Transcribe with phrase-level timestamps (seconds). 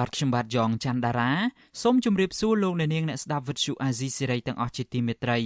[0.00, 1.32] បាទខ្ញុំបាទយ៉ងច័ន្ទដារា
[1.82, 5.38] សូមជម្រាបសួរលោកអ្នកនាងអ្នកស្ដាប់វិទ្យុអាស៊ីសេរីទាំងអស់ជាទីមេត្រី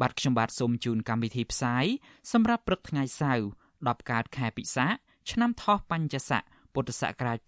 [0.00, 1.84] បាទខ្ញុំបាទសូមជូនកម្មវិធីផ្សាយ
[2.32, 3.44] សម្រាប់ព្រឹកថ្ងៃសៅរ៍
[3.78, 4.86] 10កើតខែពិសា
[5.30, 6.42] ឆ្នាំថោះបញ្ញស័ក
[6.74, 7.38] ពុទ្ធសករាជ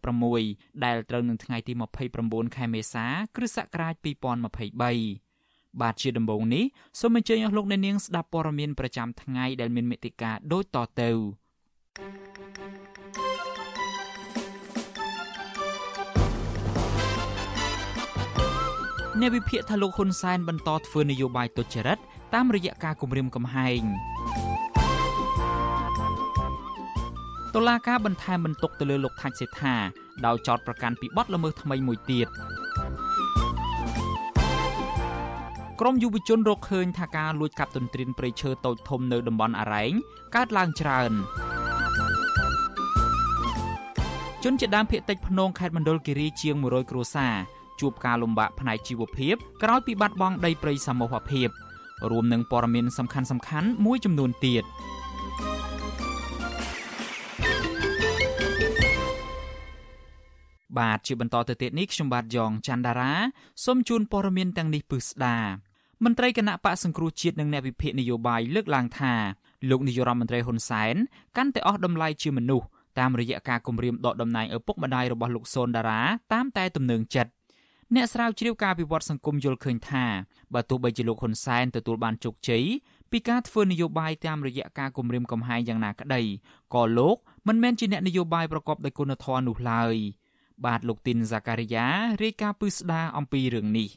[0.00, 1.72] 2566ដែលត្រូវនឹងថ្ងៃទី
[2.14, 3.04] 29ខែមេសា
[3.36, 6.64] គ្រិស្តសករាជ2023បាទជាដំបូងនេះ
[7.00, 11.10] សូមអញ្ជើញអស់លោកអ្នកនាងស្ដាប់ព័ត៌មានប្រចាំថ្ងៃដែលមានមេតិការដូចតទៅ
[19.20, 21.98] អ្នកវិភាគថាលោកហ៊ុនសែនបន្តធ្វើនយោបាយទុច្ចរិត
[22.34, 23.82] តាមរយៈការគម្រាមកំហែង
[27.54, 29.74] តុលាការបន្ថែមបន្ទុកទៅលើលោកថាច់សេដ្ឋា
[30.26, 32.28] ដោយចោទប្រកាន់ពីបទល្មើសថ្មីមួយទៀត
[35.80, 39.92] ក្រមយុវជនរកឃើញថាការលួចកាប់ទន្ទ្រានព្រៃឈើតូចធំនៅតំបន់អរ៉ែង
[40.34, 41.12] កើតឡើងច្រើន
[44.44, 47.34] ជនជាដើមភៀតតិចភ្នងខេត្តមណ្ឌលគិរីជាង100គ្រួសារ
[47.80, 51.48] ជួបការលំបាកផ្នែកជីវភាពក្រោយពីបាត់បង់ដីព្រៃសមូហភាព
[52.10, 53.20] រួមនឹងព័ត៌មានសំខា
[53.62, 54.64] ន់ៗមួយចំនួនទៀត
[60.78, 63.12] បាទជាបន្តទៅទៀតនេះខ្ញុំបាទយ៉ងច័ន្ទដារា
[63.64, 65.38] សូមជូនព័ត៌មានទាំងនេះពឹស្ដា
[66.04, 69.14] មន្ត្រីគណៈបកសង្គ្រោះជាតិនិងអ្នកវិភាគនយោបាយលើកឡើងថា
[69.70, 70.94] លោកនាយរដ្ឋមន្ត្រីហ៊ុនសែន
[71.36, 72.66] កាន់តែអស់តម្លៃជាមនុស្ស
[72.98, 76.00] តាមរយៈការគម្រាមដកតំណែងឪពុកម្ដាយរបស់លោកសូនដារា
[76.32, 77.30] តាមតែទំនឹងចិត្ត
[77.96, 80.04] អ្នកស្រាវជ្រាវការវិវត្តសង្គមយល់ឃើញថា
[80.54, 82.64] បើទោះបីជាលោកហ៊ុនសែនទទួលបានជោគជ័យ
[83.10, 86.22] ពីការធ្វើនយោបាយតាមរយៈការគម្រាមកំហែងយ៉ាងណាក្តី
[86.74, 87.16] ក៏លោក
[87.48, 89.96] មិនមែនជាអ្នកនយោបាយប្រកបដោយគុណធម៌នោះឡើយ។
[90.66, 91.86] បាទលោកទីនហ្សាការីយ៉ា
[92.22, 93.88] រាយការណ៍ពឹស្ដារអំពីរឿងនេះ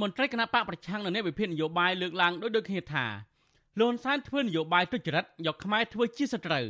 [0.00, 3.06] មន្ត្រីគណៈបកប្រឆាំងនៅនៃវិភាគនយោបាយលើកឡើងដោយដូចគ្នាថា
[3.80, 6.66] លន់សានធ្វើនយោបាយទុច្ចរិតយកខ្មែរធ្វើជាសត្រូវ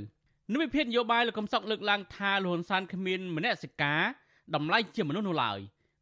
[0.53, 4.01] នៅវិភាគនយោបាយលោកកំសុកលើកឡើងថាលន់សានគ្មានមនសិការ
[4.55, 5.59] តម្លៃជាមនុស្សនោះឡើយ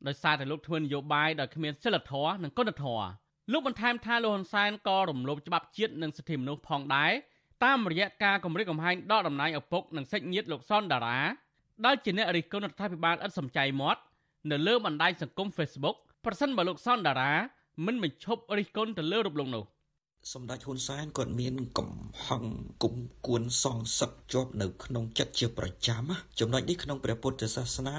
[0.06, 3.06] ដោយសារតែលោកធ្វើនយោបាយដោយគ្មានសិលធម៌និងគុណធម៌
[3.52, 7.12] លោកបន្ថែមថាលោកហ៊ុនសែនក៏រំលោភច្បាប់ជាតិនិងសិទ្ធិមនុស្សផងដែរ
[7.64, 11.18] តាមរយៈការគម្រិតកំហែងដកតំណែងឪពុកនិងសាច់ញាតិលោកសុនដារា
[11.84, 14.00] ដែលជាអ្នករិះគន់រដ្ឋាភិបាលឥតសំចៃមាត់
[14.50, 17.32] នៅលើបណ្ដាញសង្គម Facebook ប្រសិនបើលោកសនដារា
[17.86, 19.64] មិនបញ្ឈប់រិះគន់ទៅលើរូបលោកនោះ
[20.32, 21.90] សម្ដេចហ៊ុនសែនគាត់មានកំ
[22.26, 22.44] ហឹង
[22.82, 22.94] គុំ
[23.26, 26.02] គួនសងសឹកជាប់នៅក្នុងចិត្តជាប្រចាំ
[26.40, 27.96] ចំណុចនេះក្នុងព្រះពុទ្ធសាសនា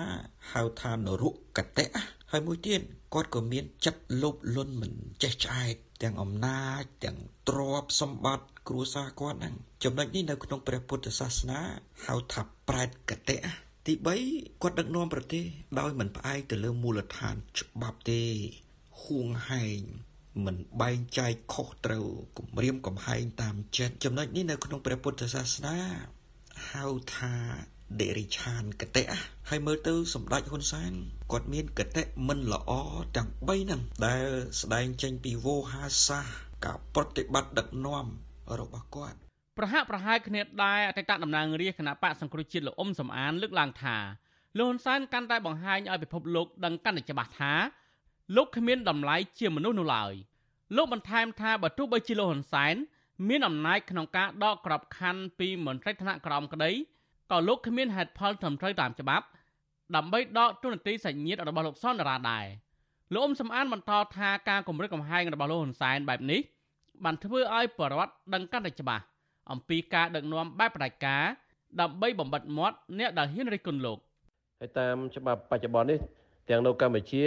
[0.52, 1.88] ហៅថានរុកតៈ
[2.32, 2.82] ហើយមួយទៀត
[3.14, 4.94] គាត់ក៏មានចិត្តលោភលន់មិន
[5.24, 7.18] ចេះឆ្អែតទាំងអំណាចទាំង
[7.50, 11.60] ទ្រព្យសម្បត្តិគ្រួសារគាត់ហ្នឹងចំណុចនេះនៅក្នុងព្រះពុទ្ធសាសនា
[12.06, 13.40] ហៅថាប្រែតកតៈ
[13.86, 13.94] ទី
[14.28, 15.44] 3គាត់ដឹកនាំប្រទេស
[15.80, 18.24] ដោយមិនផ្អែកទៅលើមូលដ្ឋានច្បាប់ទេ
[19.04, 19.82] ហួងហែង
[20.44, 22.06] មិនបែងចែកខុសត្រូវ
[22.38, 25.78] គម្រាមកំហែងតាមចិត្តចំណុចនេះនៅក្នុងព្រះពុទ្ធសាសនា
[26.72, 26.86] ហៅ
[27.16, 27.34] ថា
[28.02, 29.06] ដេរិឆានកតៈ
[29.50, 30.94] ហើយមើលទៅសម្ដេចហ៊ុនសែន
[31.32, 32.72] គាត់មានកតៈមិនល្អ
[33.16, 34.26] ទាំង3ហ្នឹងដែល
[34.62, 36.26] ស្ដែងចេញពីវោហាសាស
[36.66, 38.06] ការប្រតិបត្តិដឹកនាំ
[38.60, 39.18] របស់គាត់
[39.58, 43.98] ប្រហាក់ប្រហែលគ្នាដែរអតីតតំណាងរាជគណៈបកសង្គ្រោះជាតិលោកអ៊ុំសំអានលើកឡើងថា
[44.58, 47.54] លោកហ៊ុនសែនកាន់តែបង្ហាញឲ្យពិភពលោកដឹងកាន់តែច្បាស់ថា
[48.36, 50.14] លោកគ្មានតម្លៃជាមនុស្សនោះឡើយ
[50.76, 52.76] លោកបន្ថែមថាបើទោះបីជាលោកហ៊ុនសែន
[53.30, 56.72] មានអំណាចក្នុងការដកក្របខ័ណ្ឌពីមន្ត្រីថ្នាក់ក្រោមក្តី
[57.32, 59.26] ក៏លោកគ្មានហេតុផលត្រឹមត្រូវតាមច្បាប់
[59.96, 62.46] ដើម្បីដកទូនាទីសញ្ញារបស់លោកសនរាដែរ
[63.14, 66.42] លោកអ៊ុំសំអានបន្តថាការគម្រិតកំហែងរបស់លោកហ៊ុនសែនបែបនេះ
[67.04, 69.04] បានធ្វើឲ្យប្រវត្តិដឹងកាន់តែច្បាស់
[69.52, 71.24] អំពីការដឹកនាំបែបផ្ដាច់ការ
[71.82, 73.98] ដើម្បីបំបិតមាត់អ្នកដែលហ៊ានរិះគន់លោក
[74.60, 76.00] ហើយតាមច្បាប់បច្ចុប្បន្ននេះ
[76.50, 77.24] ទាំងនៅកម្ពុជា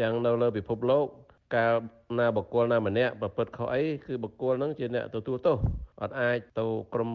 [0.00, 1.06] ទាំងនៅលើពិភពលោក
[1.54, 1.74] កាល
[2.18, 5.56] ណាបុគ្គលណាម្នាក់ប្រព្រឹត្តខុសអីគឺបុគ្គលហ្នឹងជាអ្នកទទួលទោស
[6.02, 7.10] អត់អាចទៅក្រុម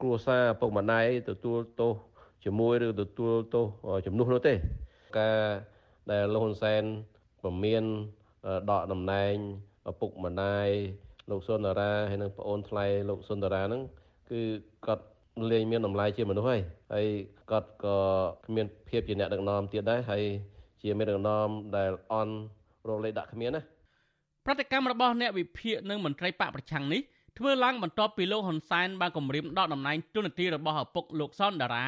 [0.00, 1.92] គ្រួសារពុកម្ដាយទទួលទោស
[2.44, 3.66] ជាមួយឬទទួលទោស
[4.06, 4.54] ជំនួសនោះទេ
[5.18, 5.38] ការ
[6.10, 6.82] ដែលលោកហ៊ុនសែន
[7.42, 7.84] ពមៀន
[8.70, 9.34] ដកតំណែង
[9.90, 10.68] ឪពុកម្ដាយ
[11.30, 13.82] លោកសុនដារាហើយនិងប្អូនថ្លៃលោកសុនដារាហ្នឹង
[14.30, 14.40] គឺ
[14.86, 15.04] គាត់
[15.50, 16.60] លែងមានតម្លៃជាមនុស្សហើយ
[16.92, 17.06] ហើយ
[17.50, 17.96] គាត់ក៏
[18.46, 20.24] គ្មានភាពជាអ្នកដឹកនាំទៀតដែរហើយ
[20.82, 22.34] ជាមេដឹកនាំដែលអន់
[22.88, 23.62] រកលេខដាក់គ្មានណា
[24.46, 27.00] ប្រតិកម្មរបស់អ្នកវិភាគនិងមន្ត្រីបកប្រឆាំងនេះ
[27.38, 31.86] ធ្វើឡើងបន្ទាប់ពីលោកហ៊ុនសែនបានគម្រាមដកតំណែងទូនាទីរបស់ឪពុកលោកសនដារា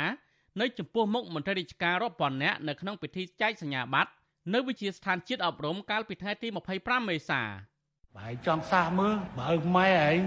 [0.60, 4.10] នៅចំពោះមុខមន្ត្រីរាជការរាប់ពាន់នាក់នៅក្នុងពិធីចែកសញ្ញាបត្រ
[4.54, 6.48] នៅវិទ្យាស្ថានជាតិអប់រំកាលពីថ្ងៃទី
[6.78, 7.42] 25មេសា
[8.16, 10.19] បើឯងចង់សាសមើលបើឪម៉ែឯង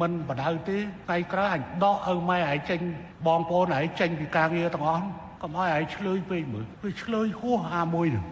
[0.00, 2.80] មិនបដៅទេថ្ងៃក្រោយអញដកឪម៉ែឯងចេញ
[3.26, 5.04] បងប្អូនឯងចេញពីការងារទាំងអស់
[5.42, 8.24] កុំឲ្យឯងឆ្លើយពេកមើលវាឆ្លើយហួសអាមួយនឹង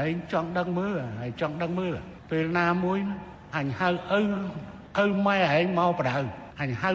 [0.00, 1.92] ឯងចង់ដឹងមើលឯងចង់ដឹងមើល
[2.30, 2.98] ពេលណាមួយ
[3.56, 6.18] អញហៅឪឪម៉ែឯងមកបដៅ
[6.62, 6.90] អញហៅ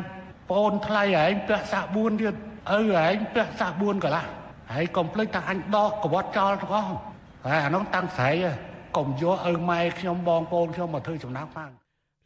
[0.49, 2.35] ប្អូនថ្លៃឯងពាក់សាក់4ទៀត
[2.71, 2.75] ឪ
[3.05, 4.25] ឯងពាក់សាក់4កន្លះ
[4.71, 6.87] ហើយកុំភ្លេចថាអញដកកវត្តចោលទាំងអស់
[7.45, 8.35] ហើយអានោះតាំងស្រ័យ
[8.97, 11.69] កុំយកឪម៉ែខ្ញុំបងប្អូនខ្ញុំមកធ្វើចំណាំផង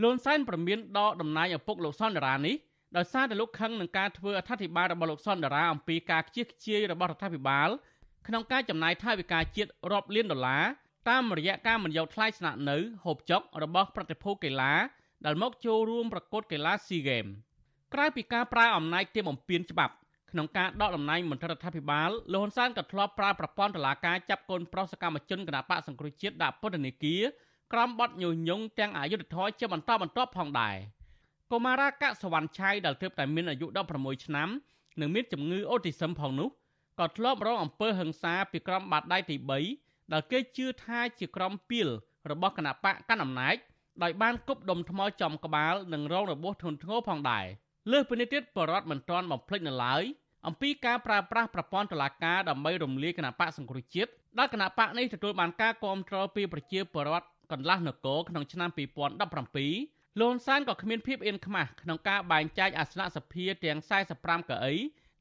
[0.04, 2.56] លន់សែនប្រមានដកតំណែងឪពុកលោកសនដារានេះ
[2.98, 7.70] ដោយសារតែលោកខឹងនឹងការធ្វើអធិប្បាយរបស់លោកសនដារាអំពីការខ្ជិះខ្ជាយរបស់រដ្ឋាភិបាល
[8.28, 10.64] ក្នុងការចំណាយថវិកាជាតិរាប់លានដុល្លារ
[11.10, 14.74] តាមរយៈការមិនយកថ្លៃស្នាក់នៅហូបចុករបស់ប្រតិភូកីឡា
[15.26, 17.32] ដែលមកចូលរួមប្រកួតកីឡា SEA Games
[17.94, 19.94] ក្រៅពីការប្រើអំណាចទាមបំពេញច្បាប់
[20.32, 27.22] ក្នុងការដកតំណែងមន្ត្រីរដ្ឋាភិបាលលោកហ៊ុនសែនក៏ធ្លាប់ប្រើប្រព័ន្ធតុលាការចាប់កូនប្រុសសកម្មជនគណបកសង្គ្រោះជាតិដាក់ពន្ធនាគារ
[27.74, 30.76] ក្រោមបទញុះញង់ទាំងអយុធធម៌ជាបន្តបន្ទាប់ផងដែរ
[31.52, 34.50] កុមារាកសវណ្ណឆៃដែលទើបតែមានអាយុ16ឆ្នាំ
[35.00, 36.50] និងមានជំងឺអូទីសឹមផងនោះ
[37.00, 39.36] ក៏ធ្លាប់រងអំពើហិង្សាពីក្រុមបាតដៃទី
[39.74, 41.88] 3ដែលគេជឿថាជាក្រុមពីល
[42.32, 43.56] របស់គណបកកណ្ដាលអំណាច
[44.04, 47.46] ដោយបានគប់ដុំថ្មចំក្បាលនិងរងរបួសធ្ងន់ធ្ងរផងដែរ
[47.92, 50.04] លើសពីនេះទៀតបរដ្ឋមិនទាន់បំភ្លេចនៅឡើយ
[50.48, 63.80] អំពីការប្រើប្រាស់ប្រព័ន្ធតុលាការដើម្បីរំលាយគណៈបកសង្គ្រោះជាតិដែលគណៈបកនេះទទួលបានការគាំទ្រពីប្រជាពលរដ្ឋកន្លះនគរក្នុងឆ្នាំ2017 លន់សានក៏គ្មានភាពអៀនខ្មាស់ក្នុងការបែងចែកអាសនៈសភាទាំង
[64.16, 64.76] 45កៅអី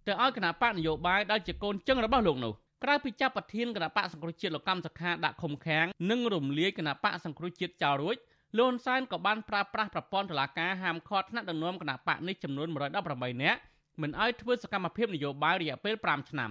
[0.07, 2.53] ទៅឲ្យគណៈបកនយោបាយដែលជាកូនចឹងរបស់លោកនោះ
[2.85, 8.17] ក្រៅពីចាប់ប្រធានគណៈបកសង្គ្រោះជាតិលោកកម្មសខាដាក់ឃុំឃាំងនិងរំលាយគណៈបកសង្គ្រោះជាតិចោលរួច
[8.59, 13.61] លោកហ៊ុនសែនក៏បានប្រើប្រាស់ប្រព័ន្ធតុលាការហាមឃាត់ថ្នាក់ដឹកនាំគណៈបកនេះចំនួន118នាក់
[14.03, 16.51] មិនឲ្យធ្វើសកម្មភាពនយោបាយរយៈពេល5ឆ្នាំ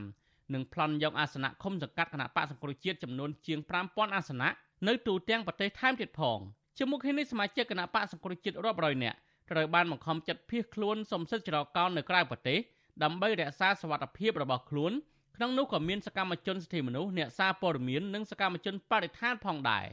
[0.54, 4.50] និងប្លន់យកអាសនៈឃុំសង្កាត់គណៈបកសង្គ្រោះជាតិចំនួនជាង5000អាសនៈ
[4.88, 6.40] នៅទូទាំងប្រទេសថែមទៀតផង
[6.78, 9.18] ជាមួយគ្នានេះសមាជិកគណៈបកសង្គ្រោះជាតិរាប់រយនាក់
[9.52, 12.60] ត្រូវបានបង្ខំចិត្តភៀសខ្លួនសំសិទ្ធចរកោននៅក្រៅប្រទេស
[13.04, 14.92] ដើម្បីរក្សាសវត្ថិភាពរបស់ខ្លួន
[15.36, 19.86] ក្នុងនោះក៏មានសកម្មជនសិទ្ធិមនុស្សអ្នកសារព័ត៌មាននិងសកម្មជនបរិស្ថានផងដែរ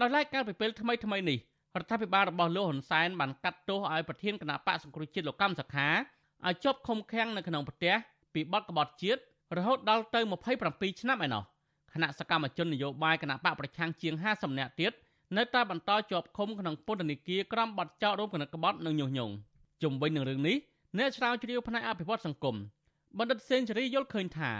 [0.00, 1.38] ដោយឡែកកាលពីពេលថ្មីថ្មីនេះ
[1.76, 5.88] រដ្ឋាភិបាលរបស់លោកហ៊ុនសែនបានកាត់ទោសឲ្យប្រធានគណៈបកសង្គ្រោះជាតិលោកកម្មសខា
[6.46, 7.94] ឲ្យជាប់ឃុំឃាំងនៅក្នុងផ្ទះ
[8.34, 9.20] ពីបទក្បត់ជាតិ
[9.56, 10.20] រហូតដល់ទៅ
[10.60, 11.42] 27ឆ្នាំឯណោះ
[11.94, 14.92] គណៈសកម្មជននយោបាយគណៈបកប្រឆាំងជាង50នាក់ទៀត
[15.36, 19.34] នៅតែបន្តជាប់ឃុំក្នុងពន្ធនាគារក្រោមបទចោទរួមគណិតក្បត់និងញុះញង់
[19.82, 20.56] ជុំវិញនឹងរឿងនេះ
[20.98, 22.56] អ្នកស្រាវជ្រាវផ្នែកអភិវឌ្ឍសង្គម
[23.18, 24.52] បណ្ឌិតសេនស៊ូរីយល់ឃើញថា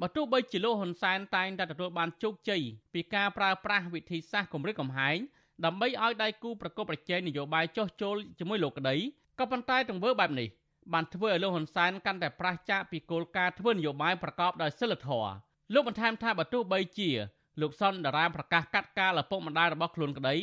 [0.00, 2.62] បើទោះបីជាលោកហ៊ុនសែនតែងតែទទួលបានជោគជ័យ
[2.94, 5.18] ពីការប្រើប្រាស់វិធីសាស្ត្រគម្រិតកំហែង
[5.64, 8.96] ដើម្បីឲ្យដៃគូប្រកបប្រជែងនយោបាយចោះចូលជាមួយលោកក្តី
[9.38, 10.48] ក៏ប៉ុន្តែទង្វើបែបនេះ
[10.92, 15.32] បានធ្វើឲ្យលោកហ៊ុនសែនកាន់តែប្រឆាចពីគោលការណ៍ធ្វើនយោបាយប្រកបដោយសិលធម៌
[15.74, 17.10] លោកបន្ថែមថាបើទោះបីជា
[17.60, 20.34] លោកសុនដារាប្រកាសកាត់ការឪពុកម្ដាយរបស់ខ្លួនក្តី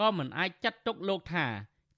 [0.00, 1.46] ក៏មិនអាចចាត់ទុកលោកថា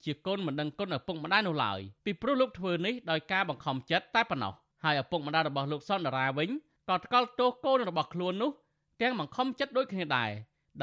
[0.03, 4.53] ជាកូនមិនដឹងគុណឪពុកម្ដាយនោះឡើយពីព្រោះលោកធ្វើនេះដោយការបង្ខំចិត្តតែប៉ុណ្ណោះ
[4.83, 6.49] ហើយឪពុកម្ដាយរបស់លោកសុនដារាវិញ
[6.89, 8.51] ក៏ថ្កោលទោសកូនរបស់ខ្លួននោះ
[9.01, 10.29] ទាំងបង្ខំចិត្តដូចគ្នាដែរ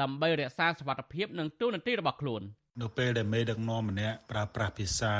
[0.01, 2.41] ដើម្បីរក្សាសុវត្ថិភាពនិងទូនាទីរបស់ខ្លួន
[2.81, 5.15] នៅពេលដែលមេដឹកនាំម្នាក់ប្រើប្រាស់ភាសា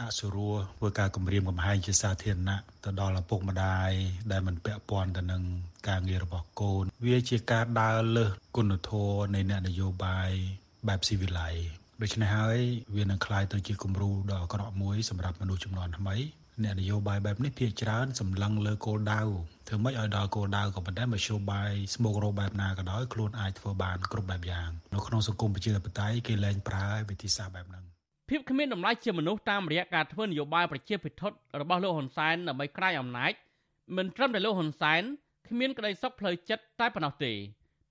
[0.00, 3.90] អសុរោះធ្វើការគម្រាមកំហែងជាសាធារណៈទៅដល់ឪពុកម្ដាយ
[4.32, 5.42] ដែលមិនពាក់ព័ន្ធទៅនឹង
[5.88, 10.30] ការងាររបស់កូន វាជាការដើរលើសគុណធម៌នៃអ្នកនយោបាយ
[10.88, 11.54] បែបស៊ីវិល័យ
[12.02, 12.58] ដូច្នេះហើយ
[12.96, 16.16] វានឹងคล้ายទៅជាគំរូដ៏អាក្រក់មួយសម្រាប់មនុស្សចំនួនថ្មី
[16.62, 19.20] អ្នកនយោបាយបែបនេះភាគច្រើនសម្លឹងលើគោលដៅ
[19.68, 27.84] ធ្វើម៉េចឲ្យដល់គោលដៅក៏ប៉ុន្តែមធ្យោបាយស្មោករោបែបណាក៏ដោយខ្លួនអាចធ្វើបានគ្រប់បែបយ៉ាងនៅក្នុងសង្គមប្រជាធិបតេយ្យគេលែងប្រើវិធីសាស្ត្របែបហ្នឹង
[28.29, 31.21] ភាពគ្មានតម្លៃជាមនុស្សតាមរយៈការធ្វើនយោបាយប្រជាពិធ
[31.61, 33.31] របស់លោកហ៊ុនសែនដើម្បីក្រាយអំណាច
[33.97, 35.01] មិនត្រឹមតែលោកហ៊ុនសែន
[35.47, 37.33] គ្មានក្តីសុខផ្លូវចិត្តតែប៉ុណ្ណោះទេ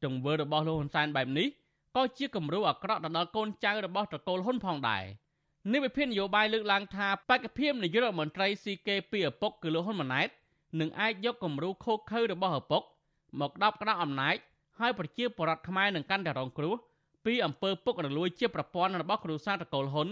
[0.05, 1.49] ទង្វើរបស់លោកហ៊ុនសែនបែបនេះ
[1.97, 5.05] ក៏ជាគំរូអាក្រក់ទៅដល់កូនចៅរបស់ត្រកូលហ៊ុនផងដែរ
[5.73, 10.29] នេះវិភាននយោបាយលើកឡើងថាបេក្ខភាពនាយករដ្ឋមន្ត្រី CK ពីឪពុកគឺលោកហ៊ុនម៉ាណែត
[10.81, 12.83] នឹងអាចយកគំរូខូខើរបស់ឪពុក
[13.41, 14.37] មកដប់ក្តាប់អំណាច
[14.79, 16.75] ហើយប្រជាពលរដ្ឋខ្មែរនឹងកាន់តែរងគ្រោះ
[17.27, 20.09] ពីអំពើពុករលួយជាប្រព័ន្ធរបស់គ្រួសារតកូលហ៊ុន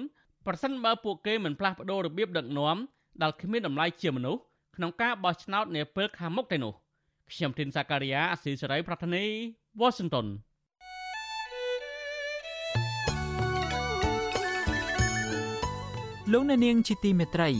[0.46, 2.76] ប្រសិនបើពួកគេមិនផ្លាស់ប្ដូររបៀបដឹកនាំ
[3.22, 4.40] ដែលគ្មានតម្លៃជាមនុស្ស
[4.76, 6.72] ក្នុងការបោះឆ្នោតនាពេលខាងមុខទេនោះ
[7.30, 9.24] ខ្ញុំធីនសាការីយ៉ាអស៊ីសេរីប្រធានី
[9.80, 10.26] វ៉ាស៊ីនតោន
[16.32, 17.50] លោកអ្នកនាងជាទីមេត្រី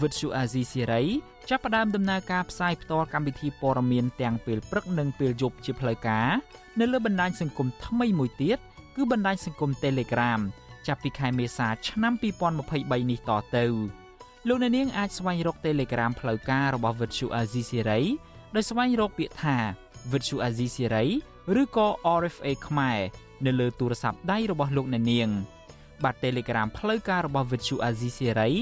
[0.00, 1.02] វិទ្យុអាស៊ីសេរី
[1.48, 6.28] ចាប់ផ្ដើមដំណើរការផ្សាយផ្ទាល់កម្មវិធីព័ត៌មានទាំងពេលព្រឹកនិងពេលយប់ជាផ្លូវការ
[6.80, 8.58] នៅលើបណ្ដាញសង្គមថ្មីមួយទៀត
[8.96, 10.40] គឺបណ្ដាញសង្គម Telegram
[10.86, 12.12] ចាប់ពីខែមេសាឆ្នាំ
[12.62, 13.64] 2023នេះតទៅ
[14.48, 18.04] លោកអ្នកនាងអាចស្វែងរក Telegram ផ្លូវការរបស់ Virtual Azizi Serai
[18.54, 19.56] ដោយស្វែងរកពាក្យថា
[20.12, 21.08] Virtual Azizi Serai
[21.60, 21.86] ឬក៏
[22.20, 23.00] RFA ខ្មែរ
[23.46, 25.28] នៅលើទូរស័ព្ទដៃរបស់លោកអ្នកនាង
[26.04, 28.52] បាទ Telegram ផ្លូវការរបស់ Vithu Azizi Serai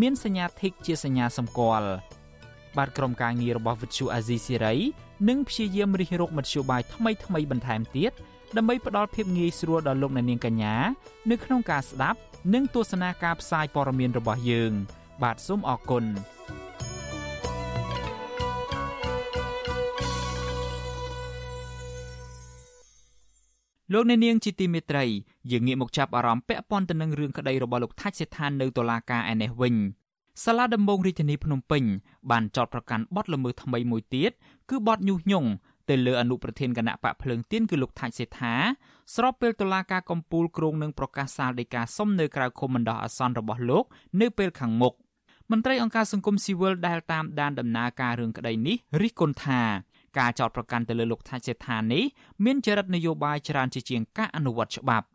[0.00, 1.90] មានសញ្ញា Tick ជាសញ្ញាសម្គាល់
[2.76, 4.78] បាទក្រុមការងាររបស់ Vithu Azizi Serai
[5.28, 8.12] នឹងព្យាយាមរិះរោចមធ្យោបាយថ្មីថ្មីបន្ថែមទៀត
[8.56, 10.74] ដើម្បីផ្ដល់ភាពងាយស្រួលដល់លោកអ្នកនាងកញ្ញា
[11.30, 12.18] នៅក្នុងការស្ដាប់
[12.54, 14.72] និងទស្សនាការផ្សាយព័ត៌មានរបស់យើង
[15.22, 16.04] បាទសូមអរគុណ
[23.92, 25.04] លោកអ្នកនាងជាទីមេត្រី
[25.50, 29.74] យើងងាកមកចាប់អារម្មណ៍ពាក់ព័ន្ធទៅនឹងរឿងក្តីរបស់លោកថាច់សេដ្ឋាននៅតុលាការឯនេះវិញ
[30.44, 31.82] សាលាដំបងរាជធានីភ្នំពេញ
[32.30, 34.32] បានចោទប្រកាន់បទល្មើសថ្មីមួយទៀត
[34.70, 35.48] គឺបទញុះញង់
[35.90, 38.54] ទៅលើអនុប្រធានគណៈបកភ្លើងទៀនគឺលោកថាច់សេដ្ឋា
[39.14, 43.84] ស្របពេលតុលាការកំពូលគ្រងនឹងប្រកាសសាលដីកាសុំនៅក្រៅឃុំបណ្ដោះអាសន្នរបស់លោក
[44.20, 44.94] នៅពេលខាងមុខ
[45.50, 49.62] មន្ត្រីអង្គការសង្គមស៊ីវិលដែលតាមដានដំណើរការរឿងក្តីនេះរិះគន់ថា
[50.18, 52.04] ការចោទប្រកាន់ទៅលើលោកថាច់សេដ្ឋានេះ
[52.44, 55.06] មានចរិតនយោបាយច្រើនជាជាងការអនុវត្តច្បាប់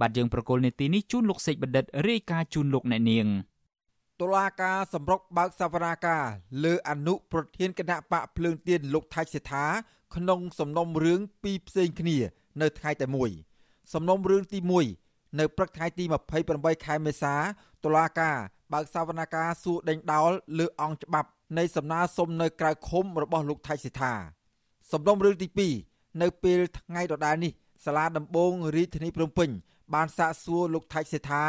[0.00, 3.26] បាទយើងប្រកុលនេតិនេះជូនលោកសេកបណ្ឌិតរាយការណ៍ជូនលោកអ្នកនាង
[4.20, 6.24] តុលាការសម្រុកបើកសវនាការ
[6.64, 9.64] លើអនុប្រធានគណៈបកភ្លើងទៀនលោកថៃសេដ្ឋា
[10.16, 12.16] ក្នុងសំណុំរឿងពីរផ្សេងគ្នា
[12.62, 13.30] នៅថ្ងៃតែមួយ
[13.92, 14.58] សំណុំរឿងទី
[14.98, 16.04] 1នៅព្រឹកថ្ងៃទី
[16.44, 17.34] 28ខែមេសា
[17.84, 18.36] តុលាការ
[18.72, 21.28] បើកសវនាការសួរដេញដោលលើអង្គច្បាប់
[21.58, 24.14] នៃសំណើសុំនៅក្រៅឃុំរបស់លោកថៃសិដ្ឋា
[24.92, 25.48] សំណុំរឿងទី
[25.84, 27.52] 2នៅពេលថ្ងៃដដែលនេះ
[27.84, 29.50] សាលាដំបងរាជធានីភ្នំពេញ
[29.94, 31.44] បានសាកសួរលោកថៃសេដ្ឋា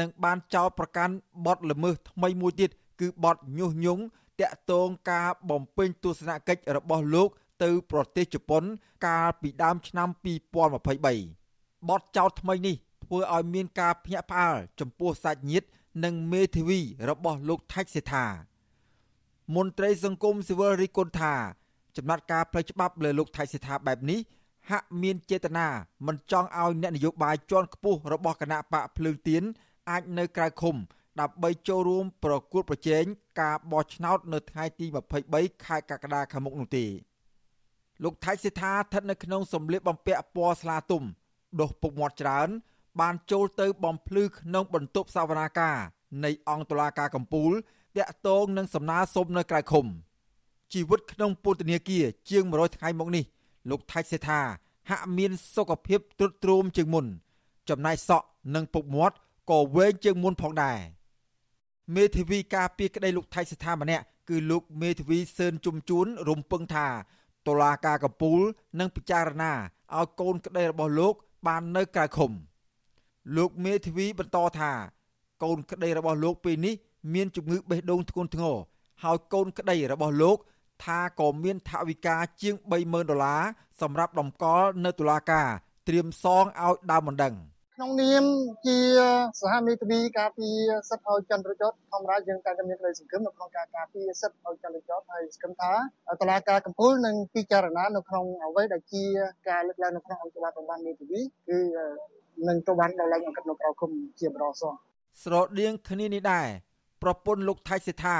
[0.00, 1.14] និងបានចោទប្រកាន់
[1.46, 4.02] បទល្មើសថ្មីមួយទៀតគឺបទញុះញង់
[4.40, 7.28] តាក់ទងការបំពេញទស្សនកិច្ចរបស់លោក
[7.62, 8.62] ទៅប្រទេសជប៉ុន
[9.06, 15.66] កាលពីដើមឆ្នាំ2023បទចោទថ្មីនេះធ្វើឲ្យមានការភ្ញាក់ផ្អើលចំពោះសាច់ញាតិ
[16.04, 18.26] និងមេធាវីរបស់លោកថៃសេដ្ឋា
[19.54, 21.34] មន្ត្រីសង្គមស៊ីវិលរីគុណថា
[21.96, 24.20] ចំណាត់ការផ្លូវច្បាប់លើលោកថៃសិដ្ឋាបែបនេះ
[24.70, 25.68] ហាក់មានចេតនា
[26.06, 29.42] មិនចង់ឲ្យអ្នកនយោបាយជាន់ខ្ពស់របស់គណៈបកភ្លើងទៀន
[29.90, 30.76] អាចនៅក្រៅឃុំ
[31.20, 33.04] ដើម្បីចូលរួមប្រគួតប្រជែង
[33.40, 34.86] ការបោះឆ្នោតនៅថ្ងៃទី
[35.24, 36.86] 23ខែកក្កដាខាងមុខនោះទេ
[38.04, 41.02] លោកថៃសិដ្ឋាស្ថិតនៅក្នុងសម្លៀកបំពាក់ពណ៌ស្លាទុំ
[41.60, 42.48] ដុសពុកមាត់ច្រើន
[43.00, 45.76] បានចូលទៅបំភ្លឺក្នុងបន្ទប់សវនាការ
[46.24, 47.52] នៃអង្គតុលាការកំពូល
[47.96, 49.86] តាក់ទងនឹងសំណើសុំនៅក្រៅឃុំ។
[50.72, 53.24] ជីវិតក្នុងពន្ធនាគារជាង100ថ្ងៃមកនេះ
[53.70, 54.40] លោកថៃសេថា
[54.90, 57.06] ហាក់មានសុខភាពទ្រុឌទ្រោមជាងមុន
[57.68, 59.16] ចំណែកសក់និងពុកមាត់
[59.50, 60.78] ក៏វែងជាងមុនផងដែរ
[61.94, 66.86] មេធាវីការពីក្តីលោកថៃសេថាម្នាក់គឺលោកមេធាវីសឿនជុំជួនរំពឹងថា
[67.46, 68.40] តុលាការកំពូល
[68.78, 69.52] នឹងពិចារណា
[69.96, 71.14] ឲ្យកូនក្តីរបស់លោក
[71.46, 72.32] បាននៅក្រៅឃុំ
[73.36, 74.72] លោកមេធាវីបន្តថា
[75.42, 76.74] កូនក្តីរបស់លោកពេលនេះ
[77.14, 78.56] មានជំងឺបេះដូងធ្ងន់ធ្ងរ
[79.02, 80.36] ហើយកូនក្តីរបស់លោក
[80.84, 83.42] ថាក៏មានថវិកាជាង30000ដុល្លារ
[83.80, 85.48] សម្រាប់ដំកល់នៅតុលាការ
[85.88, 87.34] ត្រៀមសងឲ្យដើមមិនដឹង
[87.82, 88.24] ក្នុងនាម
[88.66, 88.78] ជា
[89.40, 95.72] សហមេធាវីការពារសិទ្ធិឲ្យចន្ទរចតធម្មតាយើងតែមានក្តីសង្ឃឹមនៅក្នុងការការពារសិទ្ធិឲ្យចន្ទរចតហើយសង្ឃឹមថា
[96.20, 99.04] តុលាការកំពូលនឹងពិចារណានៅក្នុងអ្វីដែលជា
[99.48, 101.58] ការលើកឡើងនៅក្នុងអង្គច្បាប់របស់មេធាវីគឺ
[102.48, 104.74] នឹងទៅបានដល់ឡើងអង្គិតនៅក្រៅគុំជាបរោសង
[105.22, 106.48] ស្រដៀងគ្នានេះដែរ
[107.02, 108.16] ប្រពន្ធលោកថៃសេថា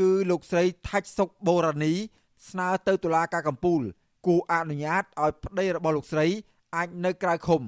[0.00, 1.92] គឺលោកស្រីថាច់សុកបូរ៉ានី
[2.48, 3.80] ស្នើទៅតុលាការកំពូល
[4.26, 6.26] គូអនុញ្ញាតឲ្យប្តីរបស់លោកស្រី
[6.76, 7.62] អាចនៅក្រៅឃុំ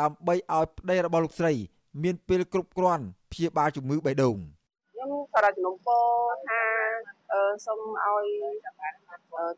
[0.00, 1.52] ដើម្បីឲ្យប្តីរបស់លោកស្រី
[2.02, 4.36] មានពេលគ្រប់គ្រាន់ព្យាបាលជំងឺបេះដូង
[4.92, 6.04] ខ្ញុំក៏រកជំនុំពរ
[6.48, 6.62] ថា
[7.66, 8.26] សូមឲ្យ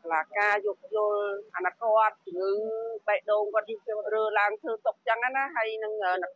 [0.01, 1.19] តឡាការយកយល់
[1.55, 2.51] អាណគាត់ជំងឺ
[3.07, 3.79] បេះដូងគាត់យឺត
[4.15, 5.93] រើឡើងធ្វើຕົកចឹងណាហើយនឹង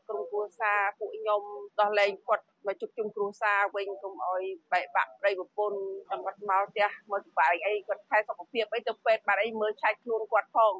[0.07, 1.41] ក្រុមគ្រួសារពួកខ្ញុំ
[1.79, 5.79] ដោះលែងគាត់មកជុំជុំគ្រួសារវិញកុំឲ្យបែកបាក់ប្តីប្រពន្ធ
[6.09, 10.73] ចាំគាត់មកផ្ទះមើលសុបាយអីគាត់ខែសុខភាពអីទៅពេទ្យបាត់អីមើលឆែកខ្លួនគាត់ផង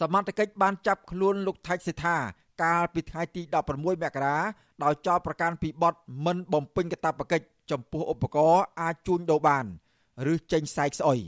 [0.00, 2.16] សមត្ថកិច្ចបានចាប់ខ្លួនលោកថៃសេដ្ឋា
[2.62, 4.36] កាលពីថ្ងៃទី16មករា
[4.82, 5.94] ដោយចោទប្រកាន់ពីបទ
[6.24, 9.64] មិនបំពេញកាតព្វកិច្ចចំពោះឧបករណ៍អាចជួញដូរបាន
[10.32, 11.20] ឬចេញសាយស្អុយ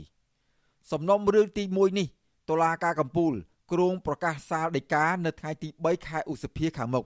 [0.91, 2.07] សំណុំរឿងទី1នេះ
[2.49, 3.33] តុលាការកំពូល
[3.71, 7.05] គ្រងប្រកាសសាលដីកានៅថ្ងៃទី3ខែឧសភាខាងមុខ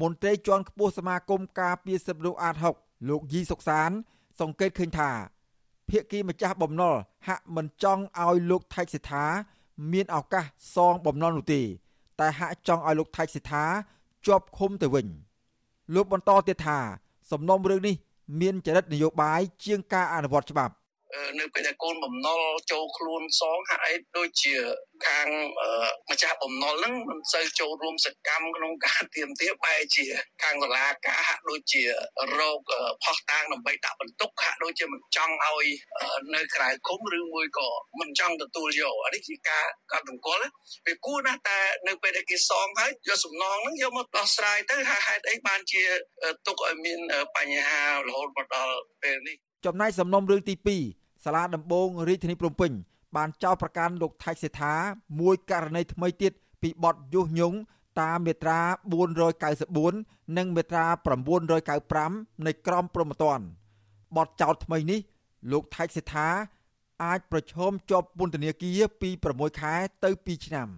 [0.00, 3.90] មន្ត្រីជាន់ខ្ពស់សមាគមការពារសិទ្ធិមនុស្សអាត6លោកយីសុកសាន
[4.40, 5.10] សង្កេតឃើញថា
[5.88, 6.94] ភាគីម្ចាស់បំណុល
[7.28, 9.24] ហាក់មិនចង់ឲ្យលោកថៃសិដ្ឋា
[9.92, 10.44] មានឱកាស
[10.74, 11.62] សងបំណុលនោះទេ
[12.20, 13.64] តែហាក់ចង់ឲ្យលោកថៃសិដ្ឋា
[14.26, 15.06] ជាប់ឃុំទៅវិញ
[15.94, 16.78] លោកបន្តទៀតថា
[17.30, 17.94] សំណុំរឿងនេះ
[18.40, 20.74] មានចរិតនយោបាយជាងការអនុវត្តច្បាប់
[21.40, 22.40] នៅពេលដែលកូនបំណុល
[22.72, 24.54] ចូលខ្លួនសងហាក់អីដូចជា
[25.06, 25.28] ខាង
[26.10, 30.06] ម្ចាស់បំណុលហ្នឹងមិនសូវចូលរួមសកម្មក្នុងការទៀមទាបែរជា
[30.42, 31.82] ខាងសាលាការហាក់ដូចជា
[32.38, 32.60] រោគ
[33.04, 35.66] ផោះតាងដើម្បីដាក់បន្ទុកហាក់ដូចជាមិនចង់ឲ្យ
[36.34, 37.68] នៅក្រៅគុំឬមួយក៏
[38.00, 40.40] មិនចង់ទទួលយកអានេះជាការកត់សម្គាល់
[40.86, 45.82] វាគួរណាស់តែនៅពេលដែលគេសងហើយយកសំណងហ្នឹងយកមកដោះស្រាយទៅហេតុអីបានជា
[46.46, 47.00] ទុកឲ្យមាន
[47.36, 50.54] បញ្ហារហូតមកដល់ពេលនេះ ចំណែកសំណុំរឿងទី
[50.90, 52.72] 2សាលាដំបងរាជធានីភ្នំពេញ
[53.16, 54.74] បានចោទប្រកាន់លោកថៃសេដ្ឋា
[55.20, 57.56] មួយករណីថ្មីទៀតពីបទញុះញង់
[58.00, 58.60] តាមមាត្រា
[59.28, 60.84] 494និងមាត្រា
[61.66, 63.44] 995នៃក្រមព្រហ្មទណ្ឌ
[64.16, 65.00] បទចោទថ្មីនេះ
[65.52, 66.28] លោកថៃសេដ្ឋា
[67.04, 69.74] អាចប្រឈមជាប់ពន្ធនាគារពី6ខែ
[70.04, 70.68] ទៅ2ឆ្នាំ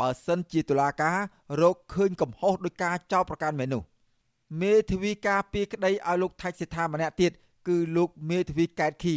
[0.00, 1.18] បើសិនជាតុលាការ
[1.60, 3.82] រកឃើញកំហុសដោយការចោទប្រកាន់មែននោះ
[4.60, 7.32] មេធាវីការពីក្តីឲ្យលោកថៃសេដ្ឋាម្នាក់ទៀត
[7.68, 9.16] គឺលោកមេធាវីកែតខី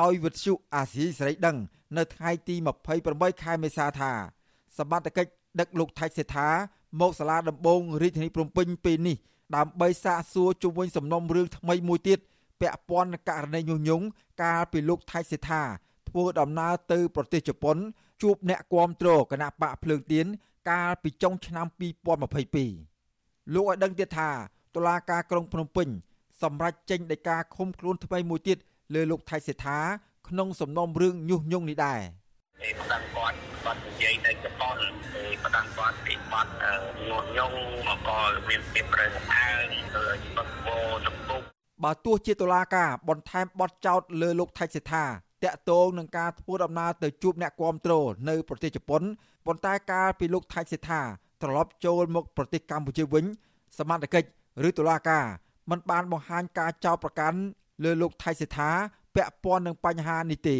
[0.00, 1.56] ឲ្យវិទ្យុអាស៊ីសេរីដឹង
[1.96, 2.54] នៅថ្ងៃទី
[2.98, 4.12] 28ខែមេសាថា
[4.78, 5.30] សមត្ថកិច្ច
[5.60, 6.48] ដឹកលោកថៃសេដ្ឋា
[7.00, 9.16] មកសាលាដំបងរាជធានីភ្នំពេញពេលនេះ
[9.56, 12.18] ដើម្បីសាកសួរជុំវិញសំណុំរឿងថ្មីមួយទៀត
[12.60, 14.04] ពាក់ព័ន្ធនឹងករណីញុះញង់
[14.42, 15.62] កាលពីលោកថៃសេដ្ឋា
[16.08, 17.76] ធ្វើដំណើរទៅប្រទេសជប៉ុន
[18.22, 20.26] ជួបអ្នកគាំទ្រគណៈបកភ្លើងទៀន
[20.70, 21.66] កាលពីចុងឆ្នាំ
[22.80, 24.30] 2022លោកឲ្យដឹងទៀតថា
[24.74, 25.88] តុលាការក្រុងភ្នំពេញ
[26.42, 28.58] សម្រេចចេញដីកាឃុំខ្លួនថ្មីមួយទៀត
[28.94, 29.78] លើលោកថៃសេដ្ឋា
[30.28, 32.00] ក្នុងសំណុំរឿងញុះញង់នេះដែរ
[32.68, 34.88] ឯបដិគាត់គាត់និយាយនៅជប៉ុនឯ
[35.42, 36.50] បដិគាត់ពីបាត់
[37.08, 37.56] ញុះញង់
[37.86, 38.18] មកក៏
[38.48, 40.04] មានភាពប្រឹងអើងទៅ
[40.36, 41.40] បាត់ពោចំពុក
[41.84, 45.04] បើទោះជាតុលាការបន្ថែមបទចោទលើលោកថៃសេដ្ឋា
[45.44, 47.94] តាក់ទងនឹងការធ្វើដំណើរទៅជួបអ្នកគាំទ្រ
[48.28, 49.02] នៅប្រទេសជប៉ុន
[49.46, 51.00] ប៉ុន្តែកាលពីលោកថៃសេដ្ឋា
[51.42, 53.24] ត្រឡប់ចូលមកប្រទេសកម្ពុជាវិញ
[53.78, 54.28] សមត្ថកិច្ច
[54.68, 55.24] ឬតុលាការ
[55.70, 57.38] មិនបានបង្ហាញការចោទប្រកាន់
[57.84, 58.70] លើលោកថៃសេដ្ឋា
[59.14, 60.58] ពាក់ព័ន្ធនឹងបញ្ហានេះទេ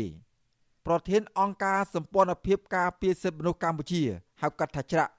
[0.87, 4.02] ប្រធានអង្គការសម្ព័ន្ធភាពការពារសិទ្ធិមនុស្សកម្ពុជា
[4.42, 5.12] ហៅកាត់ថាច្រាក់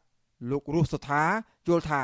[0.49, 1.23] លោករស់សុថា
[1.67, 2.03] យល់ថា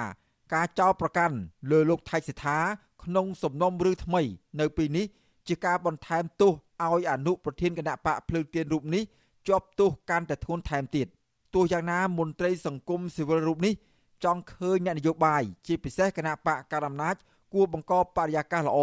[0.53, 1.35] ការចោទប្រកាន់
[1.71, 2.57] លើលោកថៃសេដ្ឋា
[3.03, 4.21] ក្នុងសំណុំរឿងថ្មី
[4.59, 5.05] នៅពេលនេះ
[5.47, 6.53] ជាការបន្ថែមទោស
[6.85, 9.03] ឲ្យអនុប្រធានគណៈបកភ្លើងទៀនរូបនេះ
[9.47, 11.07] ជាប់ទោសកាន់តែធ្ងន់ថែមទៀត
[11.53, 13.73] ទោះយ៉ាងណាមន្ត្រីសង្គមស៊ីវិលរូបនេះ
[14.23, 17.15] ចង់ឃើញអ្នកនយោបាយជាពិសេសគណៈបកកណ្ដាលអំណាច
[17.53, 18.79] គួរបង្កបរិយាកាសល្អ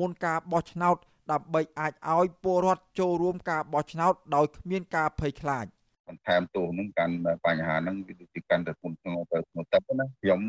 [0.00, 0.96] មុនការបោះឆ្នោត
[1.32, 5.66] ដើម្បីអាចឲ្យពលរដ្ឋចូលរួមការបោះឆ្នោតដោយគ្មានការភ័យខ្លាច
[6.08, 7.14] បន្ថែមទោសនឹងកាន់
[7.46, 10.40] បញ្ហាហ្នឹងវាទីកាន់តែធ្ងន់ធ្ងរទៅធ្ងន់ទឹកណាខ្ញុំ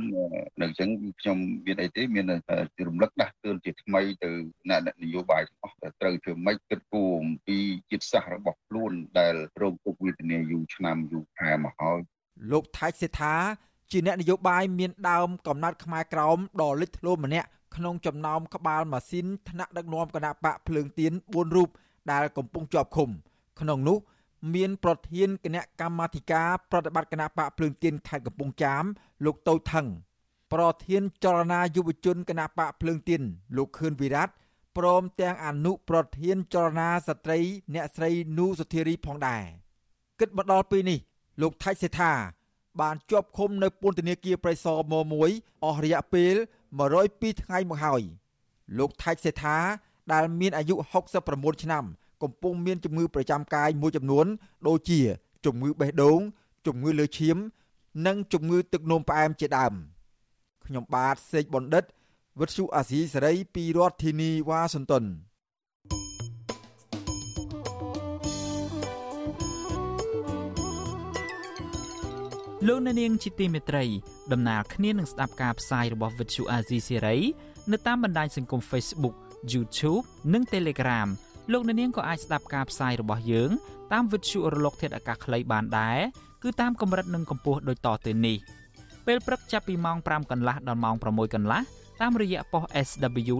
[0.59, 2.25] នៅអញ្ចឹងខ្ញុំមានអីទេមាន
[2.87, 4.29] រំលឹកដាស់តឿនជាថ្មីទៅ
[4.69, 7.57] អ្នកនយោបាយទាំងអស់ត្រូវធ្វើម៉េចគិតគូរអំពី
[7.91, 11.99] ចិត្តសាស្ត្ររបស់ខ្លួនដែលរងទុក្ខវេទនាយូរឆ្នាំយូរខែមកហើយ
[12.51, 13.35] លោកថៃសេដ្ឋា
[13.91, 21.69] ជាអ្នកនយោបាយមានដើមកំណត់ខ្មែរក្រោមដ៏លេចធ្លោម្នាក់ ក្នុងចំណោមក្បាលម៉ាស៊ីនថ្នាក់ដឹកនាំគណៈបកភ្លើងទៀន4រូប
[22.11, 23.09] ដែលកំពុងជាប់ឃុំ
[23.59, 23.97] ក្នុងនោះ
[24.55, 28.83] មានប្រធានគណៈកម្មាធិការប្រតិបត្តិគណៈបកភ្លើងទៀនខេត្តកំពង់ចាម
[29.25, 29.87] លោកតូចថង
[30.53, 33.21] ប្រធានចលនាយុវជនគណៈបកភ្លើងទៀន
[33.57, 34.25] លោកខឿនវិរៈ
[34.77, 37.39] ព្រមទាំងអនុប្រធានចលនាស្ត្រី
[37.73, 39.43] អ្នកស្រីនូសុធារីផងដែរ
[40.19, 40.99] គិតមកដល់ពេលនេះ
[41.41, 42.13] លោកថៃសេដ្ឋា
[42.81, 44.77] បានជាប់ឃុំនៅពន្ធនាគារប្រៃសណ
[45.23, 46.35] 1អស់រយៈពេល
[46.79, 48.01] 102ថ្ងៃមកហើយ
[48.77, 49.57] លោកថៃសេដ្ឋា
[50.13, 50.75] ដែលមានអាយុ
[51.19, 51.83] 69ឆ្នាំ
[52.23, 54.25] កំពុងមានជំងឺប្រចាំកាយមួយចំនួន
[54.67, 54.99] ដូចជា
[55.45, 56.19] ជំងឺបេះដូង
[56.67, 57.37] ជំងឺលើឈាម
[58.05, 59.73] និងជំងឺទឹកនោមផ្អែមជាដើម
[60.65, 61.83] ខ្ញុំបាទសេកបណ្ឌិត
[62.39, 65.05] វិទ្យុអាស៊ីសេរីពីរដ្ឋធានីវ៉ាស៊ីនតោន
[72.67, 73.83] លោកអ្នកនាងជាទីមេត្រី
[74.33, 77.19] ដំណើរគ្នានឹងស្ដាប់ការផ្សាយរបស់ Vuthu Azizi Serai
[77.71, 79.15] នៅតាមបណ្ដាញសង្គម Facebook
[79.53, 81.07] YouTube និង Telegram
[81.51, 83.51] លោកអ្នកនាងក៏អាចស្ដាប់ការផ្សាយរបស់យើង
[83.93, 85.99] តាម Vuthu រលក ធាតុអាកាសខ្លីបានដែរ
[86.43, 88.37] គឺតាមកម្រិតនិងកម្ពស់ដូចតទៅនេះ
[89.05, 91.61] ពេលព្រឹកចាប់ពីម៉ោង5កន្លះដល់ម៉ោង6កន្លះ
[92.01, 93.35] តាមរយៈប៉ុស SW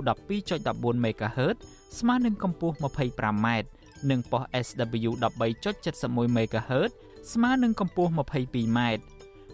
[0.47, 1.57] 12.14 MHz
[1.99, 3.47] ស្មើនឹងកម្ពស់ 25m
[4.09, 5.11] និងប៉ុស SW
[5.73, 6.91] 13.71 MHz
[7.33, 8.79] ស្មើនឹងកម្ពស់ 22m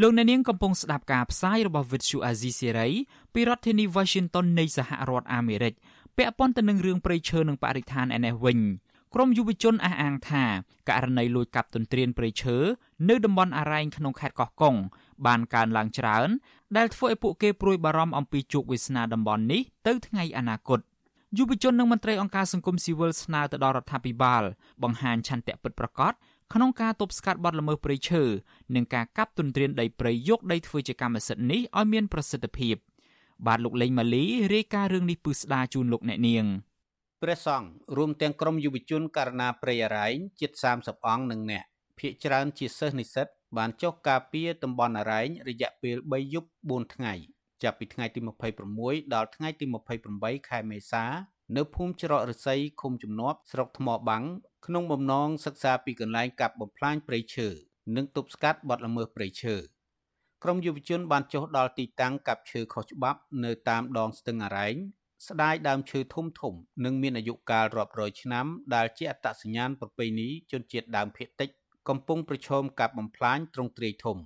[0.00, 2.92] លោកអ្នកនាងកំពុងស្ដាប់ការផ្សាយរបស់ Vuthu Azizi Serai
[3.34, 5.74] ពីរដ្ឋធានី Washington នៃសហរដ្ឋអាមេរិក
[6.16, 8.58] ពាក់ព័ន្ធទៅនឹងរឿងព្រៃឈើនិងបរិស្ថានឯនេះវិញ
[9.14, 10.44] ក្រមយុវជនអះអាងថា
[10.88, 12.56] ករណីលួចកាប់ទន្ទ្រានព្រៃឈើ
[13.08, 14.76] នៅតំបន់អរ៉ែងក្នុងខេត្តកោះកុង
[15.26, 16.28] បានកើនឡើងច្រើន
[16.76, 20.80] ដែលធ្វើឲ្យពួកគេព្រួយបារម្ភអំពីជោគវាសនាតំបន់នេះទៅថ្ងៃអនាគត
[21.38, 24.42] យុវជននិងមន្ត្រីអង្គការសង្គមស៊ីវិលស្នើទៅដល់រដ្ឋាភិបាល
[24.82, 26.12] បង្ហាញឆន្ទៈពិតប្រាកដ
[26.52, 28.22] ក្នុងការទប់ស្កាត់បទល្មើសព្រៃឈើ
[28.74, 32.76] និងការកាប់ទន្ទ្រានដីព្រៃយកដីធ្វើជាកម្មសិទ្ធិនេះឲ្យមានប្រសិទ្ធភាព
[33.46, 36.44] បាទលោកលេងម៉ាលីរាយការណ៍រឿងនេះពឹស្ដាជូនលោកអ្នកនាង
[37.22, 40.08] ព្រះសង្ឃរួមទាំងក្រុមយុវជនករណីព្រៃអរ៉ៃ
[40.40, 41.64] ជិត30អង្គនិងអ្នក
[41.98, 47.14] ភ្នាក់ច្រើនជាសិស្សនិស្សិតបានចុះការពារតំបន់អរ៉ែងរយៈពេល3យប់4ថ្ងៃ
[47.62, 48.20] ចាប់ពីថ្ងៃទី
[48.66, 49.64] 26ដល់ថ្ងៃទី
[50.08, 51.04] 28ខែមេសា
[51.56, 54.24] នៅភូមិច្រករស័យឃុំជំនាប់ស្រុកថ្មបាំង
[54.66, 57.48] ក្នុងបំណងសិក្សាពីកន្លែងកាប់បំផ្លាញព្រៃឈើ
[57.96, 59.56] និងទប់ស្កាត់បទល្មើសព្រៃឈើ
[60.42, 64.76] ក្រុមយុវជនបានចុះដល់ទីតាំងកាប់ឈើខុសច្បាប់នៅតាមដងស្ទឹងអរ៉ែង
[65.28, 71.48] ស្ដាយដើមឈើធំធំ និងមានអាយុកាលរាប់រយឆ្នាំដែលជាអត្តសញ្ញាណប្រពៃណីជនជាតិដើមភាគតិច
[71.88, 74.18] កំពុងប្រឈមការបំផ្លាញទ្រង់ទ្រាយធំ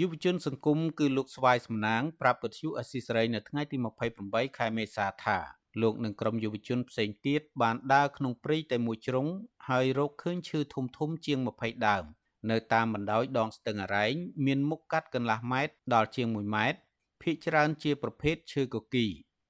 [0.00, 3.76] យុវជនសង្គមគឺលោកស្វាយសំណាងប្រាប់ពទ្យុអស៊ីសេរីនៅថ្ងៃទី
[4.18, 9.26] 28ខែមេសាថា លោកនិងក្រុមយុវជនផ្សេងទៀតបានដើរក្នុងព្រៃតែមួយជ្រុង
[9.68, 12.04] ហើយរកឃើញឈើធំធំជាង20ដើម
[12.50, 14.14] នៅតាមបណ្ដោយដងស្ទឹងអរ៉ែង
[14.46, 16.78] មានមុខកាត់កន្លះម៉ែត្រដល់ជាង1ម៉ែត្រ
[17.22, 19.06] ភាគច្រើនជាប្រភេទឈើកគី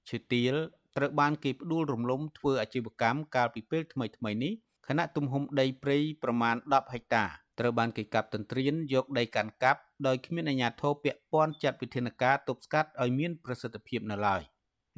[0.08, 0.54] ឈើទាល
[0.96, 4.52] ត្រូវបានគេផ្ដួលរំលំធ្វើអាជីវកម្មកាលពីពេលថ្មីៗនេះ
[4.88, 7.24] ខណៈទំហំដីព្រៃប្រមាណ10ហិកតា
[7.58, 14.42] ត្រូវបានគេកាប់ទន្ទ្រានយកដីកាន់កាប់ដោយគ្មានអាជ្ញាធរពាក់ព័ន្ធចាត់វិធានការទប់ស្កាត់ឲ្យមានប្រសិទ្ធភាពនៅឡើយ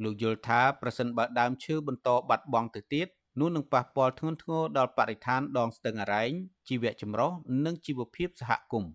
[0.03, 3.07] លោកយល់ថាប្រសិនបើដើមឈើបន្តបាត់បង់ទៅទៀត
[3.39, 6.31] នោះនឹងប៉ះពាល់ធ្ងន់ធ្ងរដល់បរិស្ថានដងស្ទឹងអរ៉ែង
[6.67, 7.31] ជីវៈចម្រុះ
[7.65, 8.91] និងជីវភាពសហគមន៍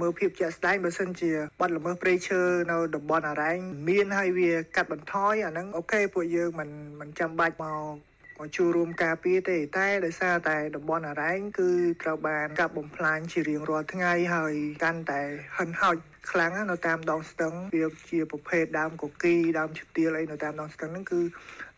[0.00, 3.58] មើលភាពជាក់ស្ដែងបើសិនជាបាត់ល្មើសព្រៃឈើនៅតំបន់អរ៉ែង
[3.88, 6.68] មានហើយវាកាត់បន្ថយអាហ្នឹងអូខេពួកយើងមិន
[7.00, 8.09] មិនចាំបាច់មក
[8.40, 11.70] មកចូលរួមការពារទេតែដោយសារតែតំបន់អរ៉ែងគឺ
[12.02, 15.22] ត្រូវបានកាប់បំផ្លាញជារៀងរាល់ថ្ងៃហើយកាន់តែ
[15.56, 15.96] ហិនហោច
[16.30, 21.20] ខ្លាំងនៅតាមដងស្ទឹងវាជាប្រភេទដើមកគីដើមឈើទាលអីនៅតាមដងស្ទឹងហ្នឹងគឺ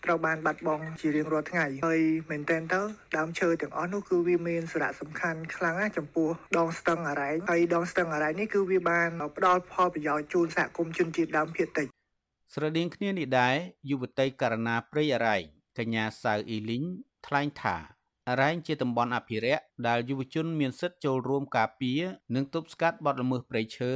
[0.05, 2.81] ត្រូវបានបាត់បង់ជារៀងរាល់ថ្ងៃហើយមែនតើទៅ
[3.17, 11.87] ដើមឈើទាំងអស់នោះគឺវាមានសារៈសំខាន់ខ្លាំងណាស់ចំពោះដងស្ទឹងអរ៉ែងហើយដងស្ទឹងអរ៉ែងនេះគឺវាបានផ្ដល់ផលប្រយោជន៍ជូនសហគមន៍ជនជាតិដើមភាគតិច
[12.55, 13.57] ស្រដៀងគ្នានេះដែរ
[13.91, 16.85] យុវតីករណាព្រៃអរ៉ែង កញ្ញាសៅអ៊ីលីង
[17.27, 17.77] ថ្លែងថា
[18.29, 22.01] អរ៉ែងជាតំបន់អភិរក្សដែលយុវជនមានសិទ្ធិចូលរួមការពារ
[22.35, 23.93] និងទប់ស្កាត់បទល្មើសព្រៃឈើ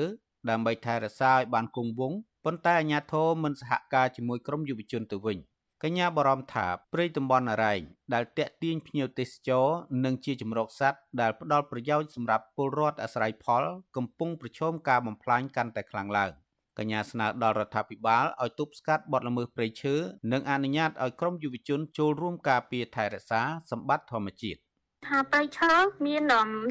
[0.51, 5.39] ដើម្បីថែរក្សាឲ្យបានគង់វង្សប៉ុន្តែអាជ្ញាធរមិនសហការជាមួយក្រុមយុវជនទៅវិញ។
[5.83, 7.81] កញ្ញាបារម្ភថាព្រៃតំបន់អរ៉ែង
[8.15, 9.67] ដែលតាក់ទាញភ្ញៀវទេសចរ
[10.05, 13.65] និងជាជំរកសត្វដែលផ្ដល់ប្រយោជន៍សម្រាប់ពលរដ្ឋអាស្រ័យផល
[13.97, 16.31] កំពុងប្រឈមការបំផ្លាញកាន់តែខ្លាំងឡើង
[16.79, 19.95] កញ្ញាស្នើដល់រដ្ឋាភិបាលឲ្យទប់ស្កាត់បទល្មើសព្រៃឈើ
[20.33, 24.59] និងអនុញ្ញាតឲ្យក្រុមយុវជនចូលរួមការពារថែរក្សាសម្បត្តិធម្មជាតិ
[25.07, 25.73] ថាព្រៃឈើ
[26.07, 26.23] មាន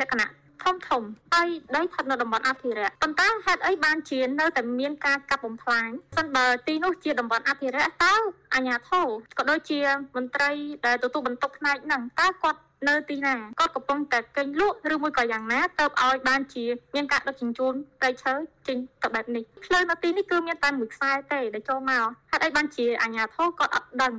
[0.02, 0.28] លក្ខណៈ
[0.64, 8.14] ធំធំហើយដីស្ថិតនៅតំបន់អភិរក្សប៉ុន្តែហេតុអីបានជានៅតែមានការកាប់បំផ្លាញសិនបើទីនោះជាតំបន់អភិរក្សតើ
[8.54, 9.80] អាជ្ញាធរក៏ដូចជា
[10.16, 10.52] មន្ត្រី
[10.86, 18.34] ដែលទទួលបន្ទុកផ្នែកហ្នឹងតើគាត់ នៅទីណាគាត់កំពុងតែកេងលក់ឬមួយក៏យ៉ាងណាទៅឲ្យបានជាមានការដឹកជញ្ជូនព្រៃឈើ
[18.68, 24.14] ចេញទៅបែបនេះផ្លូវនៅទីនេះគឺមានតែមួយខ្សែទេដែលចូលមកហេតុអីបានជាអាជ្ញាធរគាត់អត់ដឹង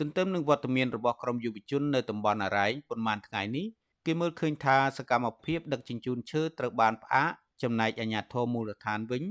[0.00, 3.66] ទន្ទឹមនឹងវត្តមានរបស់ក្រមយុវជននៅតំបន់អរ៉ៃប៉ុន្មានថ្ងៃនេះ
[4.06, 7.30] គេមើលឃើញថាសកម្មភាពដឹកជញ្ជូនឈើត្រូវបានផ្អាក
[7.62, 9.22] ចំណែកអាជ្ញាធរមូលដ្ឋានវិញ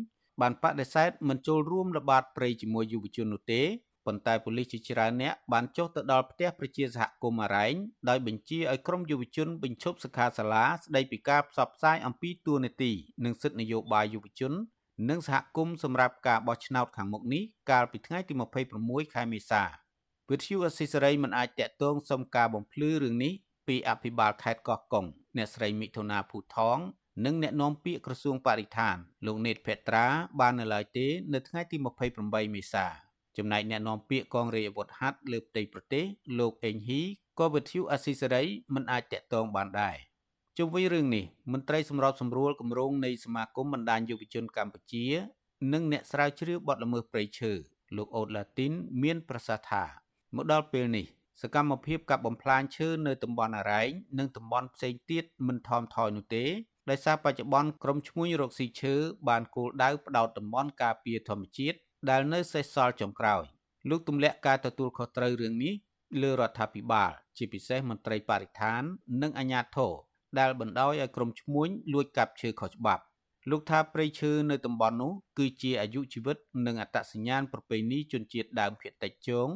[0.41, 3.61] បានបដិសេធមិនចូលរួមល្បាតព្រៃជាមួយយុវជននោះទេ
[4.05, 7.73] ប៉ុន្តែប៉ូលីសជាច្រើនអ្នកបានចុះទៅដល់ផ្ទះប្រជាសហគមន៍អរ៉ែង
[8.09, 12.91] ដោយបញ្ជាឲ្យក្រុមយុវជនបញ្ឈប់សិក្ខាសាលាស្ដីពីការផ្សព្វផ្សាយអំពីទួលនីតិ
[13.25, 14.53] និងសិទ្ធិនយោបាយយុវជន
[15.09, 18.33] និងសហគមន៍សម្រាប់ការបោះឆ្នោតខាងមុខនេះកាលពីថ្ងៃទី
[18.73, 19.63] 26ខែមេសា
[20.29, 23.33] វិទ្យុអស៊ីសេរីមិនអាចតាក់ទងសុំការបំភ្លឺរឿងនេះ
[23.67, 25.05] ពីអភិបាលខេត្តកោះកុង
[25.37, 26.79] អ្នកស្រីមិថុនាភូថង
[27.25, 30.05] និងអ្នកនាំពាក្យក្រសួងបរិស្ថានលោកនេតភេត្រា
[30.39, 31.77] បាននៅឡើយទេ នៅថ្ងៃទី
[32.15, 33.04] 28មេសា
[33.37, 36.03] ចំណែកអ្នកនាំពាក្យកងរាជអាវុធហត្ថលើផ្ទៃប្រទេស
[36.39, 37.01] លោកអេងហ៊ី
[37.39, 38.43] ក៏វិទ្យុអស៊ីសេរី
[38.73, 39.95] មិនអាចតាក់ទងបានដែរ
[40.57, 45.05] ជុំវិញរឿងនេះមន្ត្រីសម្របសម្រួលគម្រោងនៃសមាគមបណ្ដាញយុវជនកម្ពុជា
[45.73, 47.51] និងអ្នកស្រាវជ្រាវបទល្មើសព្រៃឈើ
[47.97, 48.71] លោកអូតឡាទីន
[49.03, 49.83] មានប្រសាសន៍ថា
[50.35, 51.05] មកដល់ពេលនេះ
[51.41, 56.45] សកម្មភាពកាប់បំផ្លាញឈើនៅតំបន់អរ៉ែងនិងតំបន់ផ្សេងទៀតមិនថមថយនោះទេ
[56.89, 58.93] ដោយសារបច្ចុប្បន្នក្រមឈ្មួញរកស៊ីឈើ
[59.29, 61.77] បានគោលដៅផ្ដោតតំបន់ការពារធម្មជាតិ
[62.09, 63.43] ដែលនៅសេសសល់ចុងក្រោយ
[63.89, 65.73] លោកទម្លាក់ការទទួលខុសត្រូវរឿងនេះ
[66.21, 68.81] លើរដ្ឋាភិបាល ជាពិសេសមន្ត្រីបរិស្ថាន
[69.21, 69.93] និងអាជ្ញាធរ
[70.39, 73.03] ដែលបណ្ដោយឲ្យក្រុមឈ្មួញលួចកាប់ឈើខុសច្បាប់
[73.49, 79.47] លោកថាព្រៃឈើនៅតំបន់នោះគឺជាអាយុជីវិត និងអត្តសញ្ញាណប្រពៃណីជនជាតិដើមភាគតិចជង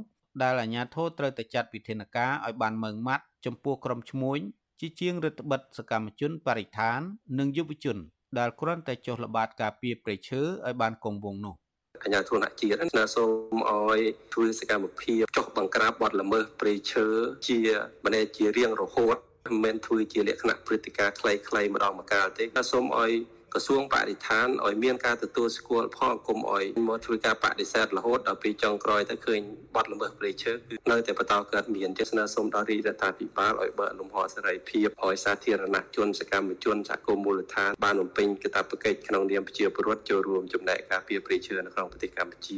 [0.41, 4.39] ដែលអាជ្ញាធរត្រូវតែចាត់វិធានការឲ្យបានម៉ឺងម៉ាត់ចំពោះក្រុមឈ្មួញ
[4.79, 6.99] ជាជាងរដ្ឋបិទសកម្មជនបរិស្ថាន
[7.39, 7.97] និងយុវជន
[8.39, 11.55] ដែលគ្រាន់តែចុះល្បាតការពារព្រៃឈើឲ្យបានគង់វង្សនោះ
[12.03, 13.99] អញ្ញាធនជាតិស្នើសុំឲ្យ
[14.33, 17.07] ធ្វើសកម្មភាពចុះបង្ក្រាបបទល្មើសព្រៃឈើ
[17.47, 17.59] ជា
[18.03, 23.12] បណ្ដេជារៀងរហូតមិនមែនធ្វើជាលក្ខណៈព្រឹត្តិការណ៍ខ្លីៗម្ដងម្កាលទេតែសូមឲ្យ
[23.53, 29.41] ក្រសួងបរិស្ថានឲ្យមានការទទួលស្គាល់ផងគុំឲ្យមកធ្វើការបដិសេធរហូតដល់ពេលចុងក្រោយទៅឃើញ
[29.75, 42.57] បាត់ល្មើសព្រៃឈើគឺនៅតែបន្តកើតមានចេស្នើសុំដល់រាជរដ្ឋាភិបាលឲ្យបើកលំហសេរីភាពឲ្យសាធារណជនសកម្មជនសហគមន៍មូលដ្ឋានបានបំពេញកាតព្វកិច្ចក្នុងនាមប្រជាពលរដ្ឋចូលរួមចំណែកការពារព្រៃឈើនៅក្នុងប្រទេសកម្ពុជា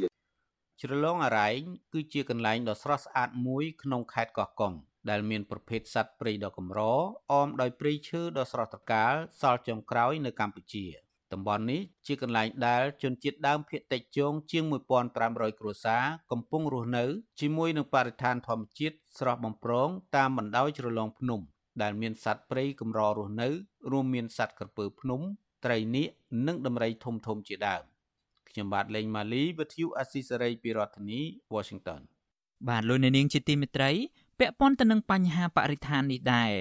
[0.80, 1.60] ជ្រលងអរ៉ែង
[1.92, 4.74] គឺជាកន្លែងដ៏ស្រស់ស្អាតមួយក្នុងខេត្តកោះកុង
[5.10, 6.80] ដែលមានប្រភេទសត្វព្រៃដ៏កម្រ
[7.32, 10.86] អមដោយព្រៃឈើដ៏ស្រស់ត្រកាលសល់ចុងក្រោយនៅកម្ពុជា
[11.32, 14.64] តំបន់នេះជាកន្លែងដែលជនជាតិដើមភាគតិចជងជាង
[15.12, 17.04] 1500គ្រួសារកំពុងរស់នៅ
[17.40, 21.40] ជាមួយនឹងបរិស្ថានធម្មជាតិស្រស់បំព្រងតាមបណ្ដោយជ្រលងភ្នំ
[21.82, 23.48] ដែលមានសត្វព្រៃកម្ររស់នៅ
[23.92, 25.20] រួមមានសត្វក្រពើភ្នំ
[25.64, 26.08] ត្រីនាគ
[26.46, 27.82] និងដំរីធំធំជាដើម
[28.48, 31.20] ខ្ញុំបាទលេងម៉ាលីវិទ្យុអស៊ីសេរីពីរដ្ឋធានី
[31.54, 32.00] Washington
[32.68, 33.90] បាទលោកអ្នកនាងជាទីមេត្រី
[34.42, 36.52] ពាក់ព័ន្ធទៅនឹងបញ្ហាបរិស្ថាននេះដែរ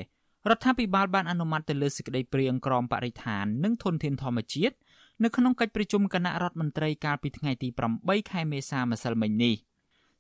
[0.49, 4.75] រដ្ឋាភិបាលបានអនុម័តទៅលើសេចក្តីព្រាងក្រមបរិស្ថាននិងធនធានធម្មជាតិ
[5.23, 9.55] នៅក្នុងកិច្ចប្រជុំគណៈរដ្ឋមន្ត្រីកាលពីថ្ងៃទី8ខែមេសាម្សិលមិញនេះ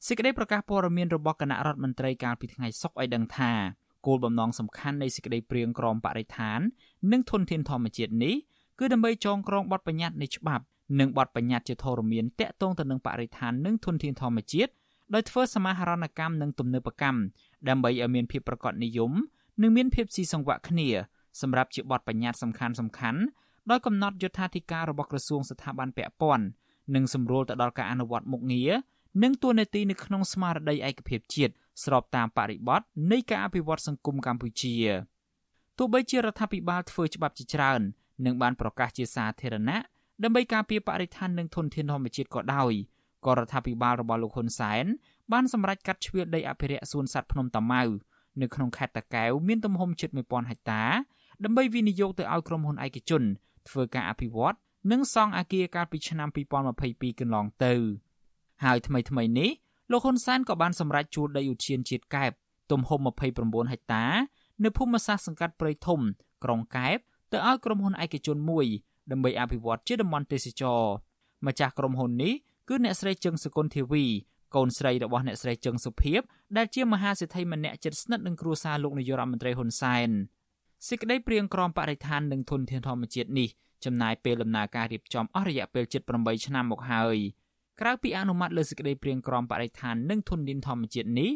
[0.07, 3.51] សេចក្តីប្រកាសព័ត៌មានរបស់គណៈរដ្ឋមន្ត្រីកាលពីថ្ងៃសុក្រឲ្យដឹងថា
[4.05, 6.59] គោលបំណងសំខាន់នៃសេចក្តីព្រាងក្រមបរិស្ថាន
[7.11, 8.35] និងធនធានធម្មជាតិនេះ
[8.79, 10.63] គឺដើម្បីចងក្រងបទបញ្ញត្តិនៃច្បាប់
[10.99, 14.71] និងបទបញ្ញត្តិជាធរមានតាក់ទងទៅនឹងបរិស្ថាននិងធនធានធម្មជាតិ
[15.13, 17.19] ដោយធ្វើសមាហរណកម្មនិងទំនើបកម្ម
[17.69, 19.11] ដើម្បីឲ្យមានភាពប្រកបនិយម
[19.61, 20.87] និងមានភាពស៊ីសង្វាក់គ្នា
[21.41, 23.19] សម្រាប់ជាបទបញ្ញត្តិសំខាន់សំខាន់
[23.69, 26.45] ដោយកំណត់យុត្ថាធិការរបស់ក្រសួងស្ថាប័នពាក់ព័ន្ធ
[26.95, 28.71] និងសម្រួលទៅដល់ការអនុវត្តមុខងារ
[29.23, 34.75] និងទួនាទីនៅក្នុងស្មារតីឯកភាពជាតិស្របតាមបរិបទនៃការអភិវឌ្ឍសង្គមកម្ពុជា
[35.77, 37.81] ទោះបីជារដ្ឋាភិបាលធ្វើច្បាប់ជាច្រើន
[38.25, 39.77] និងបានប្រកាសជាសាធារណៈ
[40.23, 42.73] ដើម្បីការពារបរិស្ថាននិងធនធានធម្មជាតិក៏ដោយ
[43.25, 44.85] ក៏រដ្ឋាភិបាលរបស់លោកហ៊ុនសែន
[45.31, 47.83] បានសម្រេចកាត់ជ្រឿដីអភិរក្សសួនសត្វភ្នំតាម៉ៅ
[48.41, 50.83] នៅក្នុងខេត្តតាកែវមានទំហំជិត1000ហិកតា
[51.43, 53.23] ដើម្បីវិនិយោគទៅឲ្យក្រុមហ៊ុនឯកជន
[53.69, 54.55] ធ្វើការអភិវឌ្ឍ
[54.91, 56.29] និងសង់អគារកាលពីឆ្នាំ
[56.75, 57.73] 2022កន្លងទៅ
[58.63, 59.49] ហើយថ្មីថ្មីនេះ
[59.91, 62.31] លោកហ៊ុនសែនក៏បានសម្រេចជួលដីឧទ្យានជាតិកែប
[62.71, 62.99] ទំហំ
[63.37, 64.05] 29ហិកតា
[64.63, 65.99] នៅភូមិសាស្ត្រសង្កាត់ព្រៃធំ
[66.43, 66.97] ក្រុងកែប
[67.31, 68.65] ទៅឲ្យក្រុមហ៊ុនឯកជនមួយ
[69.11, 70.81] ដើម្បីអភិវឌ្ឍជាតំបន់ទេសចរ
[71.47, 72.33] ម្ចាស់ក្រុមហ៊ុននេះ
[72.71, 74.05] គឺអ្នកស្រីជឹងសុគន្ធធីវី
[74.55, 76.21] កូនស្រីរបស់អ្នកស្រីជឹងសុភីប
[76.57, 80.09] ដែលជាមហាសេដ្ឋីម្នាក់ជិតស្និទ្ធនឹងគ្រួសារលោកនាយករដ្ឋមន្ត្រីហ៊ុនសែន
[80.87, 83.49] សេចក្តីព្រៀងក្រមបរិស្ថាននិងធនធានធម្មជាតិនេះ
[83.85, 85.83] ចំណាយពេលដំណើរការរៀបចំអស់រយៈពេល
[86.15, 87.17] 78ឆ្នាំមកហើយ
[87.81, 91.31] ក្រៅពីអនុម័តលើសេចក្តីព្រៀងក្រមបរិស្ថាននិងធនធានធម្មជាតិនេះ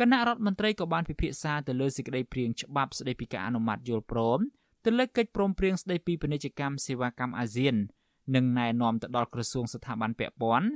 [0.00, 4.38] គណៈរដ្ឋមន្ត្រីក៏បានពិភាក្សាទៅលើសេចក្តីព្រៀងច្បាប់ស្តីពីការអនុម័តយល់ព្រម
[4.84, 7.76] ទៅលើកិច្ចព្រមព្រៀងស្តីពីពាណិជ្ជកម្មសេវាកម្មអាស៊ាន
[8.34, 10.68] និងណែនាំទៅដល់ក្រសួងស្ថាប័នពាក់ព័ន្ធ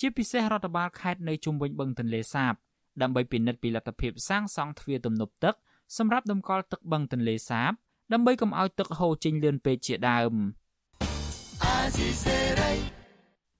[0.00, 2.54] ជាពិសេសរដ្ឋបាលខេត្តនៅជុំវិញបឹងទន្លេសាប
[3.02, 5.54] ដើម្បីពិនិត្យពីលទ្ធភាពសាងសង់ទ្វារទំនប់ទឹក
[5.98, 7.72] សម្រាប់តម្កល់ទឹកបឹងទន្លេសាប
[8.12, 10.34] ដើម្បីកុំឲ្យទឹកហូរចេញលឿនពេកជាដើម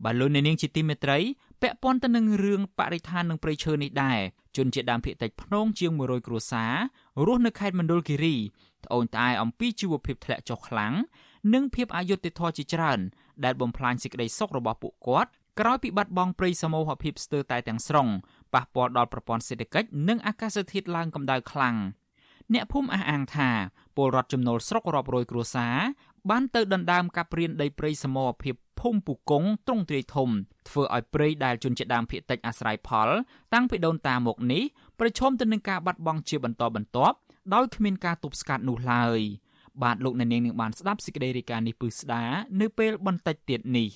[0.05, 1.19] បាទលោកអ្នកនាងជាទីមេត្រី
[1.63, 4.21] ពាក់ព័ន្ធទៅនឹងរឿងបរិស្ថាននិងព្រៃឈើនេះដែរ
[4.57, 6.75] ជនជាដើមភាគតិចភ្នងជាង100គ្រួសារ
[7.27, 8.37] រស់នៅខេត្តមណ្ឌលគិរី
[8.85, 10.95] ត្អូញត្អែអំពីជីវភាពធ្លាក់ចុះខ្លាំង
[11.55, 13.01] និងភាពអយុត្តិធម៌ជាច្រើន
[13.45, 18.09] ដែលបំផ្លាញសេចក្តីសុខរបស់ពួកគាត់ក្រោយពីបាត់បង់ព្រៃសមូហភាពស្ទើរតែទាំងស្រុង
[18.55, 21.77] ប៉ះពាល់ដល់ប្រព័ន្ធសេដ្ឋកិច្ចនិងអាកាសធាតុឡើងកម្ដៅខ្លាំង
[22.55, 23.51] អ្នកភូមិអះអាងថា
[23.97, 25.77] ពលរដ្ឋចំណូលស្រុករាប់រយគ្រួសារ
[26.31, 30.29] បានទៅដណ្ដើមកាប់រៀនដីព្រៃសមរភាពភូមិពូកុងត្រង់ទ្រាយធំ
[30.69, 33.09] ធ្វើឲ្យព្រៃដែលជនជាតិដើមភាគតិចអាស្រ័យផល
[33.55, 34.63] តាំងពីដូនតាមកនេះ
[35.01, 37.17] ប្រឈមទៅនឹងការបាត់បង់ជាបន្តបន្ទាប់
[37.55, 39.21] ដោយគ្មានការទប់ស្កាត់នោះឡើយ
[39.83, 42.23] បាទលោកអ្នកនាងនឹងបានស្ដាប់សេចក្តីរាយការណ៍នេះពឹស្ដា
[42.61, 43.89] នៅពេលបន្តិចទៀតនេះ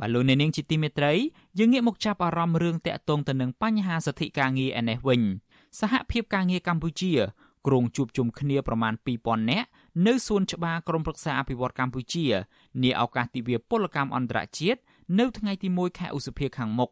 [0.00, 1.12] បាទលោកអ្នកនាងជាទីមេត្រី
[1.58, 5.22] យើងងាកមកចាប់អារម្មណ៍រឿងតាក់ទងទៅនឹងបញ្ហាសិទ្ធិការងារឯនេះវិញ
[5.80, 7.12] សហភាពការងារកម្ពុជា
[7.66, 9.66] ក្រុងជួបជុំគ្នាប្រមាណ2000នាក់
[10.06, 12.26] នៅសួនច្បារក្រមប្រឹក្សាអភិវឌ្ឍកម្ពុជា
[12.82, 14.80] នាឱកាសទិវាពលកម្មអន្តរជាតិ
[15.18, 16.90] នៅថ្ងៃទី1ខែឧសភាខាងមុខ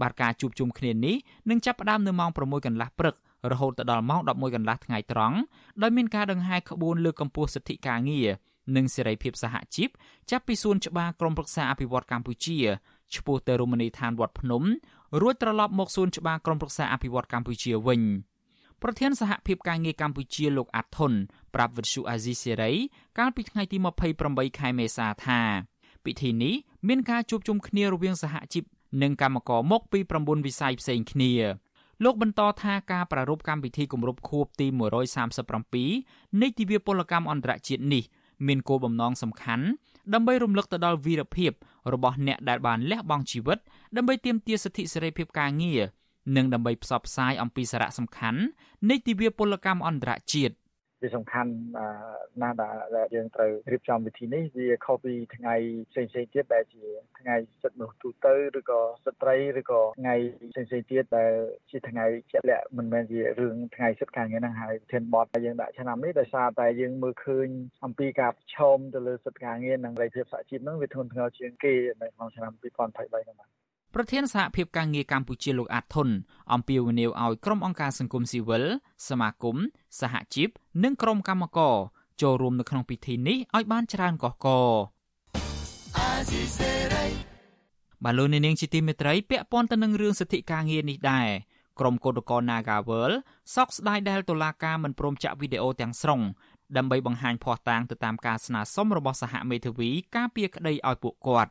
[0.00, 1.16] បាទការជួបជុំគ្នានេះ
[1.50, 3.14] នឹងចាប់ផ្ដើមនៅម៉ោង6កន្លះព្រឹក
[3.50, 5.36] រហូតដល់ម៉ោង11កន្លះថ្ងៃត្រង់
[5.82, 8.28] ដោយមានការដង្ហែក្បួនលើកកម្ពស់សិទ្ធិការងារ
[8.76, 9.88] និងសេរីភាពសហជីព
[10.30, 12.58] ចាប់ពីសួនច្បារក្រមប្រឹក្សាអភិវឌ្ឍកម្ពុជា
[13.14, 14.62] ឆ្ពោះទៅរមណីយដ្ឋានវត្តភ្នំ
[15.20, 18.02] រួចត្រឡប់មកសួនច្បារក្រុមប្រឹក្សាអភិវឌ្ឍកម្ពុជាវិញ
[18.82, 21.12] ប្រធានសហភាពការងារកម្ពុជាលោកអាត់ធុន
[21.54, 22.72] ប្រាប់វិទ្យុអាស៊ីសេរី
[23.18, 23.76] កាលពីថ្ងៃទី
[24.18, 25.40] 28ខែមេសាថា
[26.04, 26.54] ពិធីនេះ
[26.88, 28.64] មានការជួបជុំគ្នារវាងសហជីព
[29.02, 31.32] និងកម្មករមកពី9វិស័យផ្សេងគ្នា
[32.04, 34.66] លោកបន្តថាការប្រារព្ធកម្មវិធីគម្រប់ខួបទី
[35.54, 38.04] 137នៃទិវាពលកម្មអន្តរជាតិនេះ
[38.46, 39.66] មានគោលបំណងសំខាន់
[40.14, 41.52] ដើម្បីរំលឹកទៅដល់វីរភាព
[41.92, 43.58] របស់អ្នកដែលបានលះបង់ជីវិត
[43.96, 45.80] ដើម្បីទាមទារសិទ្ធិសេរីភាពការងារ
[46.36, 48.40] និងដើម្បីផ្សព្វផ្សាយអំពីសារៈសំខាន់
[48.90, 50.54] នៃទិវាពលកម្មអន្តរជាតិ
[51.02, 51.52] វាសំខាន់
[52.42, 55.54] ណាស់ដែលយើងត្រូវរៀបចំវិធីនេះវាខុសពីថ្ងៃ
[55.90, 56.84] ផ្សេងៗទៀតដែលជា
[57.18, 60.14] ថ្ងៃសិទ្ធិមនុស្សទូទៅឬក៏ស្ត្រីឬក៏ថ្ងៃ
[60.52, 61.32] ផ្សេងៗទៀតដែល
[61.70, 67.48] ជាថ្ងៃជាក់លាក់មិនមែនជារឿងថ្ងៃសិទ្ធិការងារហ្នឹងហើយប្រធានបទដែលយើងដាក់ឆ្នាំនេះដោយសារតែយើងមើលឃើញ
[67.84, 76.08] អំពីការប្រឈមទៅលើសិទ្ធិការងារនិងរាយភាពសហជីពហ្នឹងវាធ្ងន់ធ្ងរជាងគេនៅក្នុងឆ្នាំ2023ហ្នឹងបាទ ប្រធានសហភាពការងារកម្ពុជាលោកអាត់ធុន
[76.52, 78.64] អំពាវនាវឲ្យក្រុមអង្គការសង្គមស៊ីវិល
[79.08, 79.56] សមាគម
[80.00, 80.48] សហជីព
[80.84, 81.76] និងក្រុមកម្មករ
[82.22, 84.46] ចូលរួមនៅក្នុងពិធីនេះឲ្យបានច្រើនកកក
[88.04, 91.28] បាឡូននាងជាទីមេត្រីពាក់ព័ន្ធទៅនឹងរឿងសិទ្ធិការងារនេះដែរ
[91.80, 93.12] ក្រុមកោតក្រ Nagawal
[93.54, 96.20] សោកស្ដាយដែលតុលាការមិនព្រមចាក់វីដេអូទាំងស្រុង
[96.76, 101.50] ដើម្បីបង្ហាញភ័ស្តុតាងទៅតាមការស្នើសុំរបស់សហមេធាវីការពារក្តីឲ្យពួកគាត់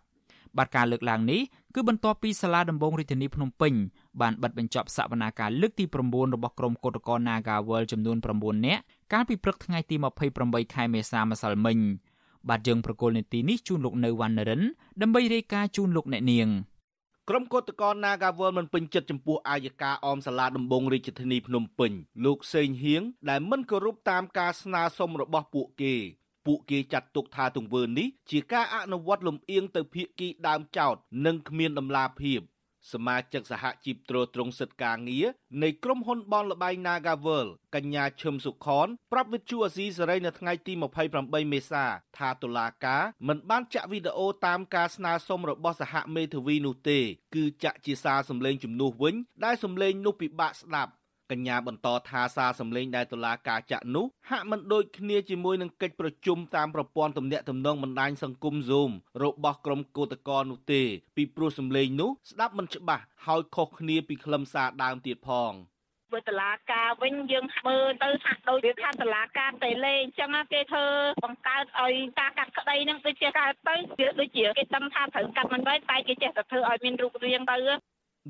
[0.58, 1.42] បាទការលើកឡើងនេះ
[1.80, 3.74] គឺបន្ទាប់ពីសាលាដំបងរាជធានីភ្នំពេញ
[4.22, 8.82] បានបិទបញ្ចប់សវនាការលើកទី9របស់ក្រុមគឧតកោ Naga World ចំនួន9នាក់
[9.14, 9.96] កាលពីព្រឹកថ្ងៃទី
[10.36, 11.78] 28ខែមេសាម្សិលមិញ
[12.50, 14.62] បាទយើងប្រកុលនីតិនេះជូនលោកនៅវណ្ណរិន
[15.02, 16.48] ដើម្បីរាយការណ៍ជូនលោកអ្នកនាង
[17.30, 21.92] ក្រុមកោតក្រ Nagawal មិនពេញចិត្តចំពោះអាយកាអមសាលាដំបងរាជធានីភ្នំពេញ
[22.26, 25.96] លោកសេងហៀងដែលមិនគោរពតាមការស្នើសុំរបស់ពួកគេ
[26.48, 32.42] ពួកគេចាត់ទុកថាទង្វើនេះជាការអនុវត្តលំអៀងទៅភាគីដើមចោត និងគ្មានដំណាភាព
[32.94, 35.28] សមាជិកសហជីពត្រួតត្រងសិទ្ធិការងារ
[35.64, 40.74] នៃក្រុមហ៊ុនបនលបែង Nagavel កញ្ញាឈឹមសុខនប្រាប់វិទ្យុអាស៊ីសេរីនៅថ្ងៃទី
[41.14, 41.86] 28មេសា
[42.18, 47.00] ថាតុលាការមិនបានចាក់វីដេអូតាមការស្នើសុំរបស់សហមេធាវីនោះទេ
[47.36, 50.92] គឺចាក់ជាសារសម្លេងជំនួសវិញដែលសម្លេងនោះពិបាកស្ដាប់
[51.32, 58.92] កញ្ញាបន្តថាសារសម្លេងដែលតុលាការចាក់នោះហាក់មិនដូចគ្នាជាមួយនឹងកិច្ចប្រជុំតាមប្រព័ន្ធទំនាក់ទំនងបណ្ដាញសង្គម Zoom
[59.24, 60.82] របស់ក្រុមកោតក្រនោះទេ
[61.16, 65.54] ពីព្រោះសម្លេងនោះស្ដាប់មិនច្បាស់ហើយខុសគ្នាពីខ្លឹមសារដើមទៀតផង
[66.14, 70.86] với tờ lá ca វិញយើងមើលទៅហាក់ដូចវាថាតឡាការតេលេអញ្ចឹងគេធ្វើ
[71.24, 77.58] បង្កើតឲ្យការកាត់ក្តីហ្នឹងដូចជាកើតទៅវាដូចជាគេដឹងថាត្រូវកាត់មិនវិញតែគេចេះតែធ្វើឲ្យមានរូបរាងទៅ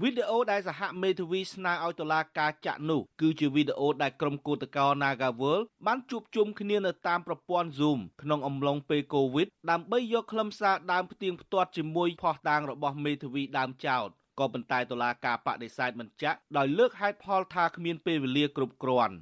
[0.01, 14.07] វីដេអូដែលសហមេធាវីស្នើឲ្យតុលាការចាក់នោះគឺជាវីដេអូដែលក្រុមគឧតកោ Nagawal បានជួបជុំគ្នានៅតាមប្រព័ន្ធ Zoom ក្នុងអំឡុងពេល COVID ដើម្បីយកខ្លឹមសារដើមផ្ទៀងផ្ទាត់ជាមួយផុសតាងរបស់មេធាវីដើមចោត
[14.39, 19.15] ក៏ប៉ុន្តែតុលាការបដិសេធមិនចាក់ដោយលើកហេតុផលថាគ្មានពេលវេលាគ្រប់គ្រាន់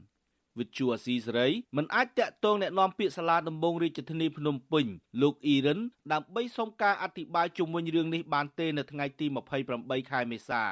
[0.58, 4.86] វិទ្យុអាស៊ីសេរីមិនអាចតាក់ទងแนะនាំពាក្យសាលាដំបងរាជធានីភ្នំពេញ
[5.22, 5.78] លោកអ៊ីរ៉ិន
[6.12, 9.26] ដើម្បីសុំការអធិប្បាយជុំវិញរឿងនេះបានទេនៅថ្ងៃទី
[9.68, 10.64] 28ខែមេសា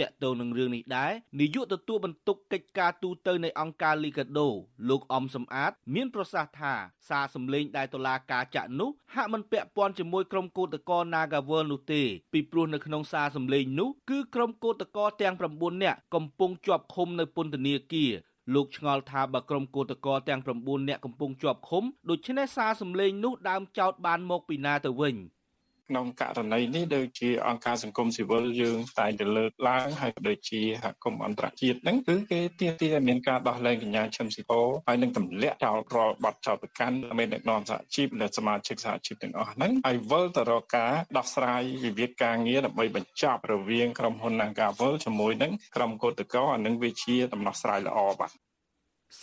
[0.00, 4.48] តាក់ទងនឹងរឿងនេះដែរនាយកទទួលបន្ទុកកិច្ចការទូតនៃអង្គការលីកាដូ
[4.88, 6.74] លោកអំសំអាត មានប្រសាសន៍ថា
[7.08, 18.12] សារសម្លេងដែលតុលាការចាក់នោះហាក់មិនពាក់ព័ន្ធជាមួយក្រុមកោតក្រ Nagawal នោះទេពីព្រោះនៅក្នុងសារសម្លេងនោះគឺក្រុមកោតក្រទាំង9នាក់កំពុងជាប់ឃុំនៅពន្ធនាគារ
[18.53, 25.15] លោកឆ្ងល់ថាបើក្រុមកោតក្រទាំង9នាក់កំពុងជាប់ឃុំដូច្នេះសារសម្លេងនោះដើមចោតបានមកពីណាទៅវិញ
[25.88, 48.32] ក្នុងករណីនេះដូចជាអង្គការសង្គមស៊ីវិលយើងតែងតែលើកឡើងហើយក៏ដូចជាសហគមន៍អន្តរជាតិហ្នឹងគឺគេទាមទារឲ្យមានការដោះលែងកញ្ញាឈឹមស៊ីប៉ូហើយនឹងទម្លាក់ចោលរាល់បទចោទប្រកាន់មេដឹកនាំសហជីពและសមាជិកសហជីពទាំងអស់ហ្នឹងហើយវិលទៅរកការដោះស្រាយវិវាទការងារដើម្បីបញ្ចប់រវាងក្រុមហ៊ុន Nagavel ជាមួយនឹងក្រុមកោតក្រអានឹងវាជាដំណោះស្រាយល្អបាទ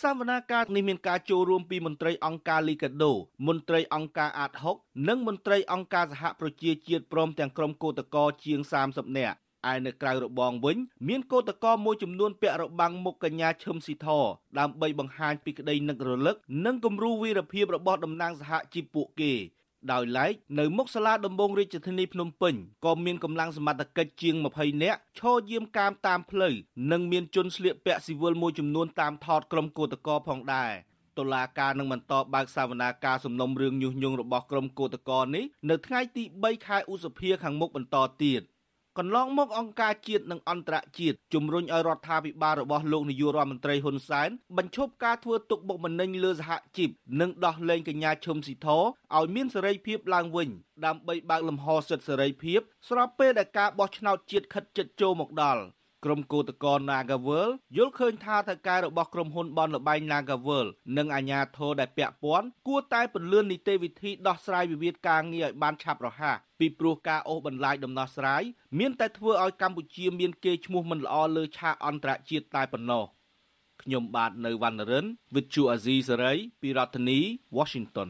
[0.01, 3.13] សវនាការនេះមានការចូលរួមពីមន្ត្រីអង្គការលីកាដូ
[3.47, 9.37] មន្ត្រីអង្គការអាត6និងមន្ត្រីអង្គការសហប្រជាជាតិព្រមទាំងក្រុមកោតក្រជាង30នាក់
[9.71, 14.07] ឯនៅក្រៅរបងវិញមានកោតក្រមួយចំនួនពាក់របាំងមុខកញ្ញាឈឹមស៊ីធ
[14.59, 19.33] ដើម្បីបង្ហាញពីក្តីនឹករលឹកនិងគំរូវីរភាពរបស់តំណាងសហជីពពួកគេ
[19.91, 22.55] ដោយឡែកនៅមុខសាលាដំបងរាជធានីភ្នំពេញ
[22.85, 26.53] ក៏មានកម្លាំងសមត្ថកិច្ចជាង20នាក់ឈរយាមកាមតាមផ្លូវ
[26.91, 30.71] និងមានជនស្លៀកពាក់ស៊ីវិលមួយចំនួនតាមថតក្រុមកោតក្រផងដែរ
[31.17, 38.41] តុលាការនឹងបន្តបើកសវនាការសំណុំរឿងញុះញង់របស់ក្រុមកោតក្រនេះនៅថ្ងៃទី3ខែឧសភាខាងមុខបន្តទៀត
[38.99, 46.89] កន្លងមកអង្គការជាតិនិងអន្តរជាតិជំរុញឲ្យរដ្ឋាភិបាលរបស់លោកនាយករដ្ឋមន្ត្រីហ៊ុនសែនបញ្ឈប់ការធ្វើទុកបុកម្នេញលើសហជីព
[47.21, 50.49] និងដោះលែងកញ្ញាឈឹមស៊ីធឲ្យមានសេរីភាពឡើងវិញ
[50.85, 55.61] ដើម្បីបើកលំហសិទ្ធិសេរីភាពស្របពេលដែលការបោះឆ្នោតជាតិខិតជិតចូលមកដល់
[56.05, 60.65] ក្រុមគឧតកោ Nagavel យល់ឃើញថាថៅកែរបស់ក្រុមហ៊ុនបនលបែង Nagavel
[60.97, 68.43] និងអាជ្ញាធរដែលពាក់ព័ន្ធគួរតែពន្លឿននីតិវិធីដោះស្រាយវិវាទការងារឲ្យបានឆាប់រហ័សពីព្រោះការអូសបន្លាយដំណោះស្រាយ
[68.79, 73.03] មានតែធ្វើឲ្យកម្ពុជាមានកេរ្តិ៍ឈ្មោះមិនល្អលើឆាកអន្តរជាតិតែប៉ុណ្ណោះ
[73.81, 77.19] ខ្ញុំបាទនៅវណ្ណរិន With Chu Azizi Saray ពីរដ្ឋធានី
[77.57, 78.09] Washington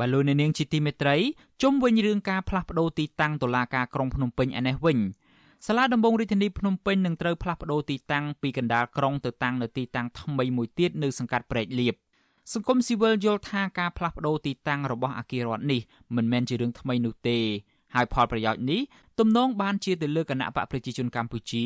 [0.00, 1.16] បលូននាងជាទីមេត្រី
[1.62, 4.98] ជុំវិញរឿងការផ្លាស់ប្តូរទីតាំងតុលាការក្រុងភ្នំពេញឯនេះវិញ
[5.66, 11.94] សាលាដំបងរាជធានីភ្នំពេញនឹងត្រូវផ្លាស់ប្តូរទីតាំងពីកណ្ដាលក្រុងទៅតាំងនៅទីតាំងថ្មីមួយទៀតនៅសង្កាត់ព្រែកលៀប
[12.52, 15.80] សង្គមស៊ីវិលយល់ថាការផ្លាស់ប្តូរទីតាំងរបស់អគាររដ្ឋនេះ
[16.16, 17.38] មិនមែនជារឿងថ្មីនោះទេ
[17.94, 18.80] ហើយផលប្រយោជន៍នេះ
[19.18, 21.64] ទំនងបានជាទៅលើគណៈបកប្រជាជនកម្ពុជា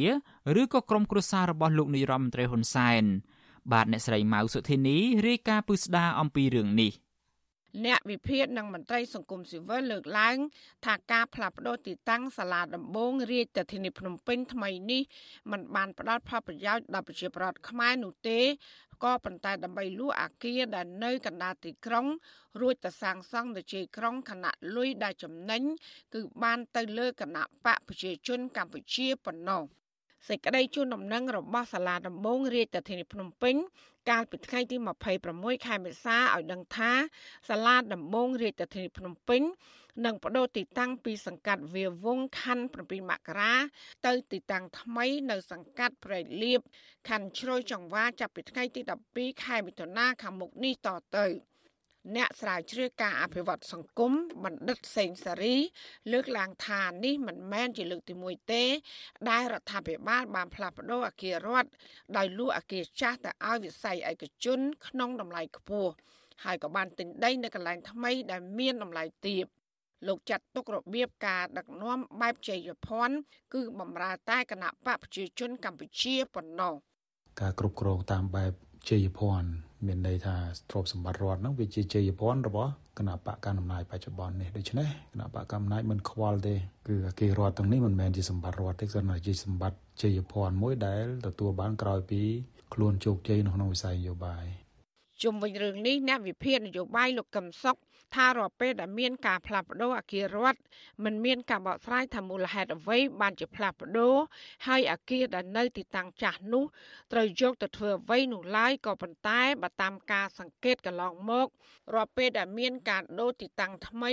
[0.60, 3.04] ឬក៏ក្រុមគ្រួសាររបស់លោកនាយរដ្ឋមន្ត្រីហ៊ុនសែន
[3.72, 6.92] បាទអ្នកស្រីម៉ៅសុធីនីរាយការណ៍ពឹស្ដាអំពីរឿងនេះ។
[7.86, 10.36] អ្នកវិភាគនិងមន្ត្រីសង្គមស៊ីវិលលើកឡើង
[10.86, 15.02] ថាការផ្លាស់ប្តូរទីតាំងសាលាដំបងរាជធានីភ្នំពេញថ្មីនេះ
[15.50, 18.40] มันបានផ្ដល់ផលប្រយោជន៍ដល់ប្រជាពលរដ្ឋខ្មែរនោះទេ
[19.04, 22.06] ក៏ប៉ុន្តែដើម្បីលួចអាគារដែលនៅកណ្ដាលទីក្រុង
[22.60, 25.62] រួចទៅសាងសង់នៅជ័យក្រុងខណៈលុយដែលចំណេញ
[26.14, 29.62] គឺបានទៅលើគណៈបកប្រជាជនកម្ពុជាប៉ុណ្ណោះ
[30.28, 33.54] សេចក្តីជូនដំណឹងរបស់សាលាដំបងរាជធានីភ្នំពេញ
[34.09, 34.76] កាលពីថ្ងៃទី
[35.22, 36.92] 26ខែមេសាឲ្យដឹងថា
[37.48, 39.42] សាលាដំបងរាជធានីភ្នំពេញ
[40.06, 43.54] នឹងបដូរទីតាំងពីសង្កាត់វាវងខណ្ឌ7មករា
[44.06, 46.61] ទៅទីតាំងថ្មីនៅសង្កាត់ព្រែកលៀប
[47.09, 48.80] ខណ្ឌជ្រោយចង្វាចាប់ពីថ្ងៃទី
[49.12, 51.26] 12ខែមិថុនាខាងមុខនេះតទៅ
[52.16, 54.12] អ្នកស្រាវជ្រាវការអភិវឌ្ឍសង្គម
[54.44, 55.57] បណ្ឌិតសេងសារី
[56.12, 58.64] លើកឡើងថានេះមិនមែនជាលើកទី1ទេ
[59.30, 61.70] ដែលរដ្ឋាភិបាលបានផ្លាស់ប្តូរអគាររដ្ឋ
[62.16, 65.92] ដោយលក់អគារចាស់ទៅឲ្យវិស័យឯកជន ក្នុងតម្លៃខ្ពស់
[66.44, 69.44] ហើយក៏បានទិញដីនៅកន្លែងថ្មីដែលមានតម្លៃទាប
[70.07, 73.16] លោកចាត់ទុករបៀបការដឹកនាំបែបជ័យភ័ណ្ឌ
[73.55, 76.74] គឺបំរើតែគណៈបកប្រជាជនកម្ពុជាប៉ុណ្ណោះ
[77.40, 78.53] ការគ្រប់គ្រងតាមបែប
[78.88, 80.36] ជ័យភ័ណ្ឌ មានន័យថា
[80.70, 86.54] ទ្រព្យសម្បត្តិរដ្ឋហ្នឹងវាជាជ័យភ័ណ្ឌរបស់គណៈបកកណ្ដាលអំណាចបច្ចុប្បន្ននេះដូច្នេះគណៈបកកណ្ដាលអំណាចមិនខ្វល់ទេ
[86.88, 92.20] គឺអគាររដ្ឋទាំងនេះមិនមែនជាសម្បត្តិរដ្ឋទេគ្រាន់តែជាសម្បត្តិជ័យភ័ណ្ឌមួយដែលទទួលបានក្រោយពី
[92.74, 94.44] ខ្លួនជោគជ័យនៅក្នុងវិស័យនយោបាយ
[95.22, 97.76] ជុំវិញរឿងនេះអ្នកវិភាគនយោបាយលោកកឹមសុខ
[98.14, 100.61] ថារាល់ពេលដែលមានការផ្លាស់ប្ដូរអគាររដ្ឋ
[101.04, 104.14] មិនមានការបកស្រាយថាមូលហេតុអ្វីបានជាផ្លាស់ប្ដូរ
[104.66, 106.64] ហើយអគារដែលនៅទីតាំងចាស់នោះ
[107.12, 111.46] ត្រូវយកទៅធ្វើអ្វីនោះឡើយក៏ប៉ុន្តែបើតាមការសង្កេតកន្លងមក
[111.94, 114.12] រាល់ពេលដែលមានការដូរទីតាំងថ្មី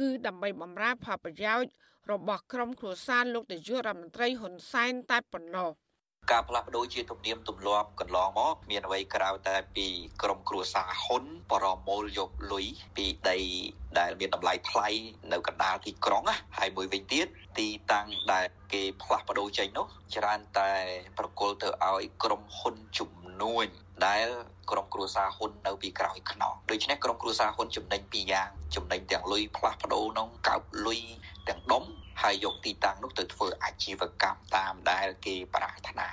[0.00, 1.70] គឺដើម្បីបម្រើផលប្រយោជន៍
[2.10, 5.70] របស់ក្រុមគ្រួសារលោកនាយករដ្ឋមន្ត្រីហ៊ុនសែនតែប៉ុណ្ណោះ
[6.30, 9.86] ការផ្លាស់ប្ដូរជាទំនៀមទម្លាប់កន្លងមកមានអ្វីក្រៅតែពី
[10.22, 12.66] ក្រុមគ្រួសារហ៊ុនបរមូលយកលុយ
[12.96, 13.38] ពីដី
[13.98, 14.88] ដែលមានតម្លៃថ្លៃ
[15.32, 17.26] នៅកណ្ដាលទីក្រុងណាហើយមួយវិញទៀត
[17.58, 20.70] ទីតាំងដែលគេផ្លាស់ប្ដូរចេញនោះច្រើនតែ
[21.18, 23.10] ប្រគល់ទៅឲ្យក្រុមហ៊ុនជំ
[23.42, 23.66] នួញ
[24.06, 24.26] ដែល
[24.70, 31.00] ក្រុមគ្រួសារហ៊ុននៅពីក្រោយខ្នងដូច្នេះក្រុមគ្រួសារហ៊ុនចំណេញពីរយ៉ាងចំណេញទាំងលុយផ្លាស់ប្ដូរក្នុងកោបលុយ
[31.48, 31.84] ទាំងដុំ
[32.22, 36.10] ហើយយកទីតាំងនោះទៅធ្វើអាជីវកម្មតាមដែលគេប្រាថ្នា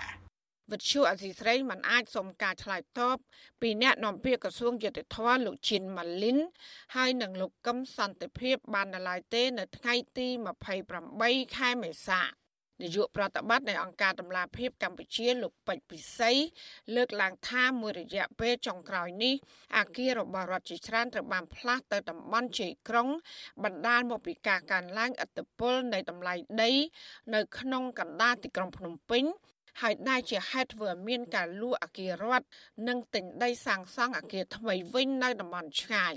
[0.71, 3.17] វិទ្យុអសីស្រីមិនអាចសុំការឆ្លើយតប
[3.61, 6.37] ពីអ្នកនាំពាក្យក្រសួងយុតិធម៌លោកឈិនម៉ាលីន
[6.95, 10.27] ហើយនឹងលោកកឹមសន្តិភាពបាននៅឡើយទេ នៅថ្ងៃទី
[10.91, 12.21] 28ខែមេសា
[12.81, 16.31] នាយកប្រតិបត្តិនៃអង្គការតម្លាភាពកម្ពុជាលោកពេជ្រពិសី
[16.95, 19.35] លើកឡើងថាមួយរយៈពេលចុងក្រោយនេះ
[19.77, 23.07] អាគាររបស់រដ្ឋជាច្រើនត្រូវបានផ្លាស់ទៅតំបន់ជ័យក្រុង
[23.63, 26.71] បណ្ដាលមកពីការកើនឡើងឥទ្ធិពលនៃតម្លៃដី
[27.35, 29.23] នៅក្នុងកណ្ដាលទីក្រុងភ្នំពេញ
[29.81, 32.47] ហើយដែលជាហេតុធ្វើឲ្យមានការលួចអគាររដ្ឋ
[32.87, 36.13] និងទិញដីសាងសង់អគារថ្មីវិញនៅតំបន់ឆ្ងាយ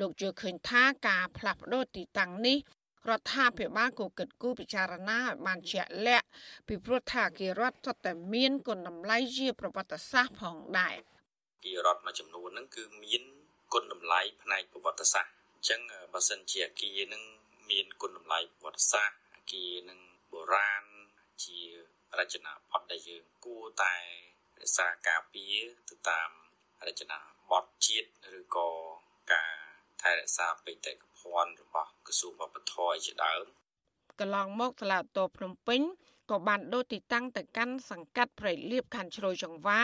[0.00, 2.58] លោកជឿឃើញថាការផ្លាស់ប្ដូរទីតាំងនេះ
[3.10, 6.26] រដ្ឋាភិបាលក៏គិតគូរពិចារណាឲ្យបានជាក់លាក់
[6.68, 10.96] ពីព្រោះថាអគាររដ្ឋសុទ្ធតែមានគុណតម្លៃជាប្រវត្តិសាស្ត្រផងដែរ
[11.54, 13.22] អគាររដ្ឋមួយចំនួនហ្នឹងគឺមាន
[13.72, 15.80] គុណតម្លៃផ្នែកប្រវត្តិសាស្ត្រអញ្ចឹង
[16.12, 17.22] បើសិនជាអគារហ្នឹង
[17.70, 20.00] មានគុណតម្លៃប្រវត្តិសាស្ត្រអគារហ្នឹង
[20.32, 20.84] បុរាណ
[21.44, 21.58] ជា
[22.18, 23.94] រចនាបថដែលយើងគួរតែ
[24.62, 25.56] រក្សាការពារ
[25.90, 26.30] ទៅតាម
[26.88, 27.18] រចនា
[27.50, 28.68] បថជាតិឬក៏
[29.32, 29.54] ការ
[30.02, 31.11] ថែរក្សាបេតិកភណ្ឌ
[31.60, 33.44] របស់ក្រសួងវប្បធម៌ជាដើម
[34.20, 35.80] កន្លងមកសាលាតោភ្នំពេញ
[36.30, 39.80] ក៏បានដូរទីតាំងទៅកាន់សង្កាត់ព្រៃលៀបខណ្ឌជ្រោយចង្វា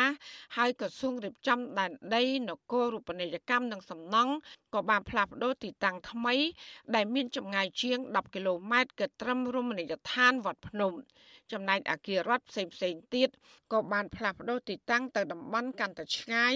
[0.56, 4.32] ហើយក្រសួងរៀបចំដែនដីនគររូបនីយកម្មនិងសំណង់
[4.74, 6.34] ក៏បានផ្លាស់ប្ដូរទីតាំងថ្មី
[6.94, 10.92] ដែលមានចម្ងាយជាង10គីឡូម៉ែត្រគិតត្រឹមរមណីយដ្ឋានវត្តភ្នំ
[11.52, 13.28] ចំណែកអគាររដ្ឋផ្សេងផ្សេងទៀត
[13.72, 16.54] ក៏បានផ្លាស់ប្ដូរទីតាំងទៅតំបន់កាន់តែឆ្ងាយ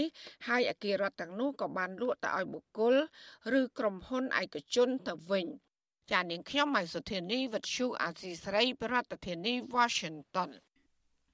[0.49, 2.95] ហើយអគាររដ្ឋទាំងនោះក៏បានលក់ទៅឲ្យបុគ្គល
[3.59, 5.47] ឬក្រុមហ៊ុនឯកជនទៅវិញ
[6.13, 8.95] ចានាងខ្ញុំម៉ៃសុធានីវិទ្យុអាស៊ីស្រីប្រ
[9.27, 10.51] ធានាធិបតី Washington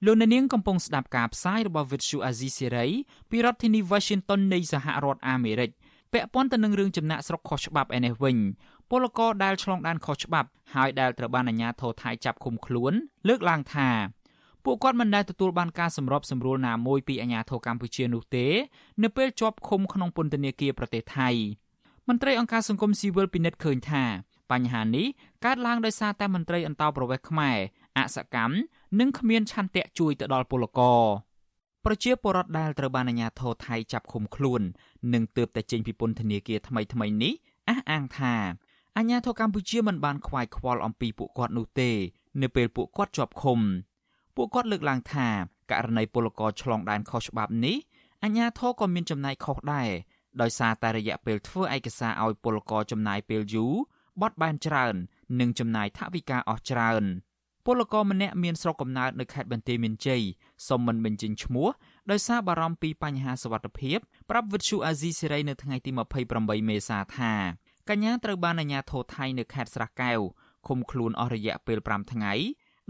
[0.05, 2.89] លោកអ្នកនាងកំពុងស្ដាប់ការផ្សាយរបស់ Vuthu Azizi Serai
[3.29, 5.71] ពីរដ្ឋធានី Washington នៃសហរដ្ឋអាមេរិក
[6.13, 8.37] ពាក់ព័ន្ធទៅនឹងរឿងចំណាក់ស្រុកខុសច្បាប់ឯនេះវិញ
[8.89, 12.93] ពលករដែលឆ្លងដែនខុសច្បាប់ហើយដែលត្រូវបានអាជ្ញាធរថៃចាប់ឃុំខ្លួន
[13.27, 13.89] លើកឡើងថា
[14.63, 18.47] ពួកគាត់មិនដែលទទួលបានការសម្របសម្រួលណាមួយពីអាជ្ញាធរកម្ពុជានោះទេ
[19.03, 21.29] នៅពេលជាប់ឃុំក្នុងពន្ធនាគារប្រទេសថៃ
[22.07, 24.03] មន្ត្រីអង្គការសង្គមស៊ីវិលពិនិត្យឃើញថា
[24.51, 25.07] បញ្ហានេះ
[25.45, 27.57] កើតឡើងដោយសារតែមន្ត្រីអន្តោប្រវេសន៍ខ្មែរ
[27.97, 28.55] អសកម្ម
[28.99, 31.01] និងគ្មានឆន្ទៈជួយទៅដល់ពលករ
[31.85, 34.61] ប្រជាពលរដ្ឋដែលត្រូវបានអាជ្ញាធរថៃចាប់ឃុំខ្លួន
[35.13, 37.33] និងទើបតែចេញពីពន្ធនាគារថ្មីថ្មីនេះ
[37.69, 38.35] អះអាងថា
[38.99, 41.91] អាញាធរកម្ពុជាមិនបានខ្វាយខ្វល់អំពីពួកគាត់នោះទេ
[42.41, 43.59] នៅពេលពួកគាត់ជាប់ឃុំ
[44.35, 45.27] ពួកគាត់លើកឡើងថា
[45.71, 47.77] ករណីពលករឆ្លងដែនខុសច្បាប់នេះ
[48.23, 49.89] អាញាធរក៏មានចំណាយខុសដែរ
[50.41, 53.73] ដោយសារតែរយៈពេលធ្វើឯកសារឲ្យពលករចំណាយពេលយូរ
[54.21, 54.95] បត់បែនច្រើន
[55.39, 57.03] និងចំណាយថវិកាអស់ច្រើន
[57.65, 60.21] ពលករម្នាក់មានស្រុកកំណើតនៅខេត្តបន្ទាយមានជ័យ
[60.67, 61.67] សុំមិនបញ្ចេញឈ្មោះ
[62.11, 63.97] ដោយសារបារម្ភពីបញ្ហាសុវត្ថិភាព
[64.29, 65.91] ប្រាប់វិទ្យុអាស៊ីសេរីនៅថ្ងៃទី
[66.29, 67.33] 28មេសាថា
[67.89, 70.19] កញ្ញាត្រូវបានអាជ្ញាធរថៃនៅខេត្តស្រះកែវ
[70.67, 72.33] ឃុំខ្លួនអស់រយៈពេល5ថ្ងៃ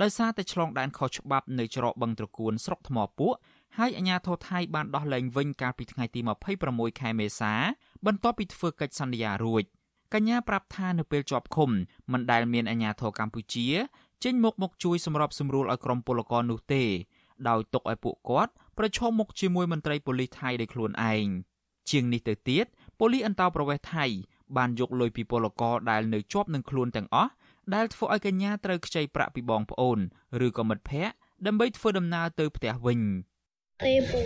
[0.02, 3.34] ដោយសារតែឆ្លងដែនខុសច្បាប់នៅច្រកបឹងត្រកួនស្រុកថ្មពួក
[3.78, 6.20] ហើយអាជ្ញាធរថៃបានដោះលែងវិញកាលពីថ្ងៃទី
[6.62, 7.54] 26ខែមេសា
[8.06, 9.64] បន្ទាប់ពីធ្វើកិច្ចសន្យារួច
[10.14, 11.70] កញ្ញាប្រាប់ថានៅពេលជាប់ឃុំ
[12.12, 13.68] មិនដែលមានអាជ្ញាធរកម្ពុជា
[14.24, 16.84] ចេញមុខមកជួយសម្របសម្រួលឲ្យក្រុមពលករនោះទេ
[17.50, 21.28] ដោយទុកឲ្យពួកគាត់ប្រឈមមុខជាមួយមន្ត្រីប៉ូលីសថៃដោយខ្លួនឯង
[21.90, 22.66] ជាងនេះទៅទៀត
[23.00, 24.06] ប៉ូលីសអន្តោប្រវេសន៍ថៃ
[24.58, 27.32] បានយកលុយពីពលករដែលនៅជាប់នឹងខ្លួនទាំងអស់
[27.76, 30.00] ដែលធ្វើឲ្យកញ្ញាត្រូវខ្ចីប្រាក់ពីបងប្អូន
[30.46, 33.00] ឬក៏មិត្តភ័ក្តិដើម្បីធ្វើដំណើរទៅផ្ទះវិញ
[33.86, 34.22] ទេពូ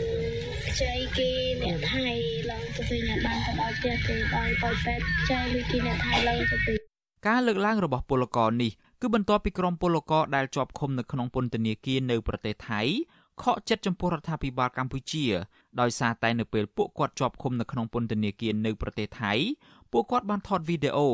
[0.68, 1.30] ខ្ចីគេ
[1.62, 2.08] អ្នកថៃ
[2.52, 6.80] ឡើងទៅវិញបានទៅដល់ផ្ទះទេដោយបយពេទ្យខ្ចីលុយគេអ្នកថៃឡើងទៅវិញ
[7.28, 8.72] ការលើកឡើងរបស់ពលករនេះ
[9.02, 12.82] គឺបន្ទាប់ពីក្រុមពលករដែលជាប់ឃុំនៅក្នុងពន្ធនាគារនៅប្រទេសថៃ
[13.42, 15.26] ខកចិត្តចំពោះរដ្ឋាភិបាលកម្ពុជា
[15.82, 19.34] ដោយសារតែនៅពេលពួកគាត់ជាប់ឃុំនៅក្នុងពន្ធនាគារនៅប្រទេសថៃ
[19.92, 21.10] ពួកគាត់បានថតវីដេអូ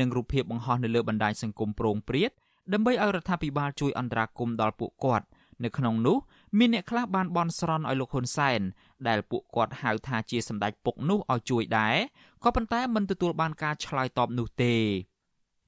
[0.00, 2.30] និងរូបភាពបង្ហោះនៅលើបណ្ដាញសង្គមប្រងព្រាត
[2.72, 5.26] ដើម្បីឲ្យរដ្ឋាភិបាលជួយអន្តរាគមន៍ដល់ពួកគាត់
[5.64, 6.16] នៅក្នុងនោះ
[6.58, 8.60] មានអ្នកខ្លះបានបន់ស្រន់ឲ្យលោកហ៊ុនសែន
[9.08, 11.96] ដែលពួកគាត់ហៅថាជាសម្ដេចពុកនោះឲ្យជួយដែរ
[12.44, 14.74] ក៏ប៉ុន្តែមិនទទួលបានការឆ្លើយតបនោះទេ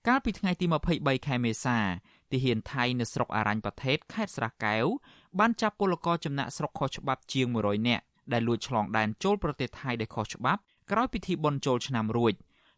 [0.09, 0.66] កាលពីថ្ងៃទី
[0.97, 1.78] 23ខែមេសា
[2.32, 4.84] ទាហានថៃនៅស្រុកអរញ្ញប្រទេសខេត្តស្រះកែវ
[5.38, 10.61] បានចាប់ពលករចំណាក់ស្រុកខុសច្បាប់ជាង100នាក់ ដែលលួចឆ្លងដែនចូលប្រទេសថៃដោយខុសច្បាប់
[10.91, 12.33] ក្រោយពិធីបុណ្យចូលឆ្នាំរួច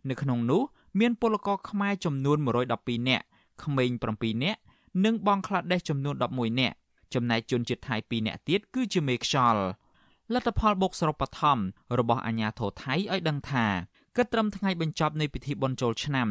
[0.09, 0.62] នៅក្នុងនោះ
[1.01, 2.38] មានពលករខ្មែរចំនួន
[2.74, 3.24] 112នាក់
[3.62, 4.61] ក្មេង7នាក់
[5.05, 6.76] និងបងក្លាដេសចំនួន11នាក់
[7.14, 9.62] ចំណែកជនជាតិថៃ2នាក់ទៀតគឺជាមេខ្យល់
[10.34, 11.59] លទ្ធផលបុកសរុបបឋម
[11.99, 13.66] របស់អាជ្ញាធរថៃឲ្យដឹងថា
[14.16, 16.28] គិតត្រឹមថ្ងៃបញ្ចប់នៃពិធីបុណ្យចូលឆ្នាំ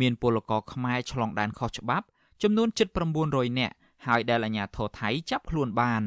[0.00, 2.06] មានពលករខ្មែរឆ្លងដែនខុសច្បាប់
[2.42, 2.88] ចំនួនជិត
[3.24, 3.74] 900នាក់
[4.06, 6.02] ហើយដែលអាជ្ញាធរថៃចាប់ខ្លួនបាន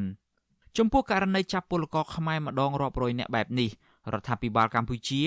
[0.78, 3.70] ចំពោះករណីចាប់ពលករខ្មែរម្ដងរាប់រយនាក់បែបនេះ
[4.12, 5.22] រដ្ឋាភិបាលកម្ពុជា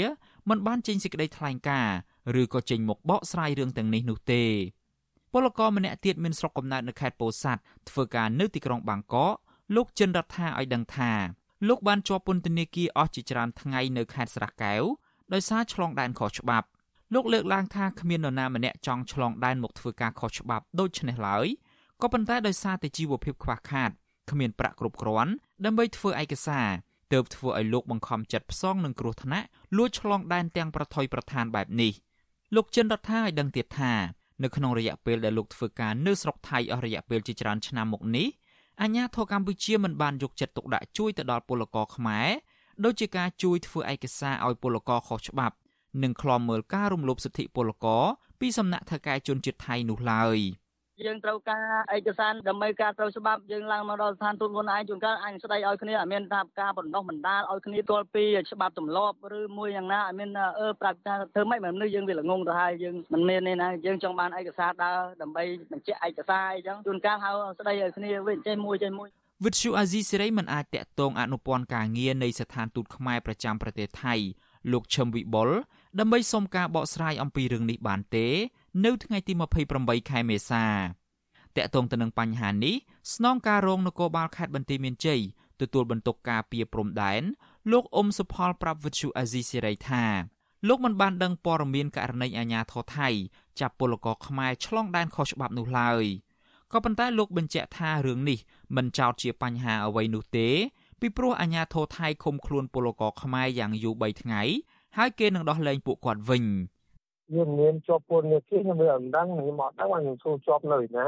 [0.50, 1.96] មិនបានចេញសេចក្តីថ្លែងការណ៍
[2.42, 4.44] ឬក៏ចេញមកបកស្រាយរឿងទាំងនេះនោះទេ
[5.34, 9.34] ពលករម្នាក់ទៀតមានស្រុកកំណើតនៅខេត្តពោធិ៍សាត់ធ្វើការនៅទីក្រុងបាងកក
[9.76, 11.12] លោកចិនរដ្ឋាឲ្យដឹងថា
[11.68, 14.84] លោកបានជាប់ពន្ធនាគារអស់ជាច្រើនថ្ងៃនៅខេត្តស្រះកែវ
[15.34, 16.68] ដោយសារឆ្លងដែនខុសច្បាប់
[17.14, 21.48] លោកលើកឡើងថាគ្មាននរណាម្នាក់ចង់ឆ្លងដែនមកធ្វើការខុសច្បាប់ដូចនេះឡើយ
[22.02, 23.92] ក៏ប៉ុន្តែដោយសារតែជីវភាពខ្វះខាត
[24.32, 25.32] គ្មានប្រាក់គ្រប់គ្រាន់
[25.66, 26.68] ដើម្បីធ្វើឯកសារ
[27.14, 29.48] ទើបធ្វើឲ្យលោកបង្ខំចិត្តផ្សងនឹងគ្រោះថ្នាក់
[29.78, 31.94] លួចឆ្លងដែនទាំងប្រថុយប្រឋានបែបនេះ
[32.56, 33.94] លោកចិនរដ្ឋាឲ្យដឹងទៀតថា
[34.44, 38.28] នៅក្នុងរយៈពេលដែលលោកធ្វើការនៅស្រុកថៃអស់រយៈពេលជាច្រើនឆ្នាំមកនេះ
[38.82, 42.30] អាញាធរកម្ពុជាមិនបានយកចិត្តទុកដាក់ជួយទៅដល់ពលករខ្មែរ
[42.86, 45.56] ដូចជាការជួយធ្វើឯកសារឲ្យពលករខុសច្បាប់
[46.04, 48.04] និងឃ្លាំមើលការរំលោភសិទ្ធិពលករ
[48.40, 50.38] ពីសំណាក់ថៅកែជនជាតិថៃនោះឡើយ។
[51.04, 51.62] យើងត្រូវការ
[51.96, 60.30] ឯកសារដើម្បីការត្រូវច្បាប់យើងឡើងមកដល់ស្ថានទូតខ្លួនឯងជួនកាលអញស្ដីឲ្យគ្នាអត់មានថាការបណ្ដោះបណ្ដាលឲ្យគ្នាទាល់ពីច្បាប់ទម្លាប់ឬមួយយ៉ាងណាអត់មាន
[60.60, 69.10] អឺប្រាប់ថាធ្វើម៉េចមិនមនុស្សយើងវាល្ងងទៅហើយយើងមិនមានទេណាយើងចង់បានឯកសារដើរដើម្បីបញ្ជាក់ឯកសារអីចឹងជួនកាលហៅស្ដីឲ្យគ្នាវិញចេះមួយចេះមួយ
[69.46, 74.16] វិទ្យុអាស៊ីសេរីមិនអាចតាក់ទងអនុព័ន្ធការងារនៃស្ថានទូតខ្មែរប្រចាំប្រទេសថៃ
[74.72, 75.50] លោកឈឹមវិបុល
[76.00, 78.28] ដើម្បីសុំការបកស្រាយអំពីរឿងនេះបានទេ
[78.84, 79.34] នៅថ្ងៃទី
[79.72, 80.66] 28ខែមេសា
[81.58, 82.76] តកតងទៅនឹងបញ្ហានេះ
[83.14, 85.22] ស្នងការរងនគរបាលខេត្តបន្ទាយមានជ័យ
[85.62, 87.24] ទទួលបន្ទុកការពីព្រំដែន
[87.72, 90.04] លោកអ៊ុំសុផលប្រាប់វិទ្យុអាស៊ីសេរីថា
[90.68, 93.10] លោកមិនបានដឹងព័ត៌មានករណីអាញាធរថៃ
[93.60, 96.04] ចាប់ពលករខ្មែរឆ្លងដែនខុសច្បាប់នោះឡើយ
[96.72, 98.40] ក៏ប៉ុន្តែលោកបញ្ជាក់ថារឿងនេះ
[98.76, 100.48] មិនចោទជាបញ្ហាអ្វីនោះទេ
[101.00, 104.42] ពីព្រោះអាញាធរថៃឃុំខ្លួនពលករខ្មែរយ៉ាងយូរ3ថ្ងៃ
[104.98, 106.46] ហើយគេនឹងដោះលែងពួកគាត់វិញ
[107.34, 111.08] យើងមានជាប់ពលនេះគេខ្ញុំមិនដឹងខ្ញុំអត់ដឹងថាខ្ញុំសួរជាប់នៅណា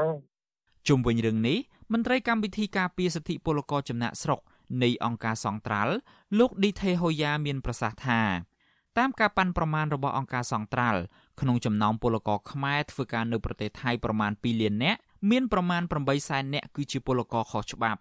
[0.88, 1.58] ជុំវិញរឿងនេះ
[1.92, 4.40] មន្ត្រីកម្មវិធីការពារសិទ្ធិពលករចំណាក់ស្រុក
[4.82, 5.94] នៃអង្គការសង្ត្រាល់
[6.38, 8.20] លោកឌីថេហូយ៉ាមានប្រសាសន៍ថា
[8.98, 11.00] តាមការប៉ាន់ប្រមាណរបស់អង្គការសង្ត្រាល់
[11.40, 14.98] ក្នុងចំណោមពលករខ្មែរធ្វើការនៅប្រទេសថៃប្រមាណ2លាននាក់
[15.30, 18.00] មានប្រមាណ8សែននាក់គឺជាពលករខុសច្បាប់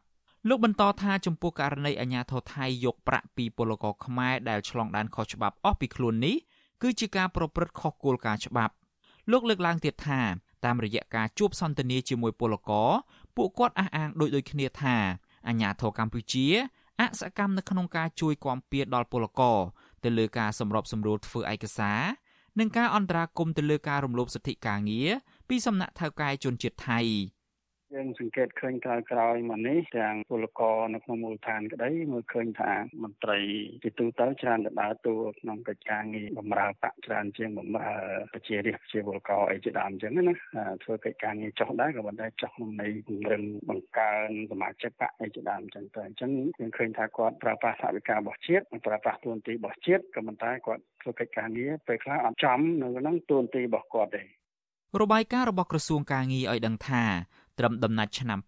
[0.49, 6.35] លោកបន្តថាចំពោះករណីអាញាធរថៃយកប្រាក់ពីពលករខ្មែរដែលឆ្លងដែនខុសច្បាប់អស់ពីខ្លួននេះ
[6.81, 8.73] គឺជាការប្រព្រឹត្តខុសគោលការណ៍ច្បាប់
[9.31, 10.21] លោកលើកឡើងទៀតថា
[10.65, 12.89] តាមរយៈការជួបសន្ទនាជាមួយពលករ
[13.35, 14.95] ពួកគាត់អះអាងដូចដូចគ្នាថា
[15.47, 16.47] អាញាធរកម្ពុជា
[17.01, 19.57] អសកម្មនៅក្នុងការជួយគាំពៀដល់ពលករ
[20.03, 22.01] ទៅលើការសម្របសម្រួលធ្វើឯកសារ
[22.59, 25.09] និងការអន្តរាគមន៍ទៅលើការរំលោភសិទ្ធិការងារ
[25.49, 26.99] ពីសំណាក់ថៅកែជនជាតិថៃ។
[27.95, 32.73] យើងសង្កេតឃើញក្រោយក្រោយមកនេះទាំងពលករនៅក្នុងមូលដ្ឋានក្តីមើលឃើញថា
[33.03, 33.39] មន្ត្រី
[33.83, 37.93] ជាទូទៅច្រើនទៅដើរតួក្នុងកិច្ចការងារបម្រើបកច្រើនជាងបម្រើ
[38.33, 40.35] ប្រជារាស្ត្រជាពលករអីជាដើមអញ្ចឹងណា
[40.83, 54.23] ធ្វើកិច្ចការងារចុះដែរក៏ប៉ុន្តែចុះក្នុងន័យពង្រឹងបង្កើនសមាជិកបកអីជាដើមអញ្ចឹងទៅអញ្ចឹងយើងឃើញថាគាត់ប្រើប្រាស់ថវិការបស់ជាតិប្រើប្រាស់ទួនាទីរបស់ជាតិក៏ប៉ុន្តែគាត់ធ្វើកិច្ចការងារពេលខ្លះអត់ចំនៅក្នុងទួនាទីរបស់គាត់ទេ
[55.01, 57.03] របាយការណ៍របស់ក្រសួងការងារឲ្យដឹងថា
[57.59, 58.39] ត្រឹមដំណាច់ឆ្នាំ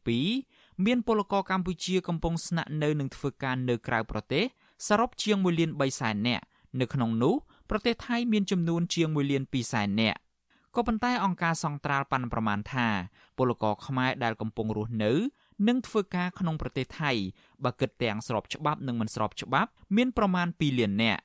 [0.00, 4.44] 2022មានពលករកម្ពុជាកំពុងស្នាក់នៅនិងធ្វើការនៅក្រៅប្រទេស
[4.86, 6.44] សរុបជាង1លាន3សែននាក់
[6.80, 7.34] នៅក្នុងនោះ
[7.70, 10.18] ប្រទេសថៃមានចំនួនជាង1លាន2សែននាក់
[10.74, 12.88] ក៏ប៉ុន្តែអង្គការសង្ត្រាល់ប៉ាន់ប្រមាណថា
[13.38, 15.12] ពលករខ្មែរដែលកំពុងរស់នៅ
[15.68, 17.10] និងធ្វើការក្នុងប្រទេសថៃ
[17.64, 21.22] បើគិតទាំងស្របច្បាប់និងមិនស្របច្បាប់ មានប្រមាណ2លាននាក់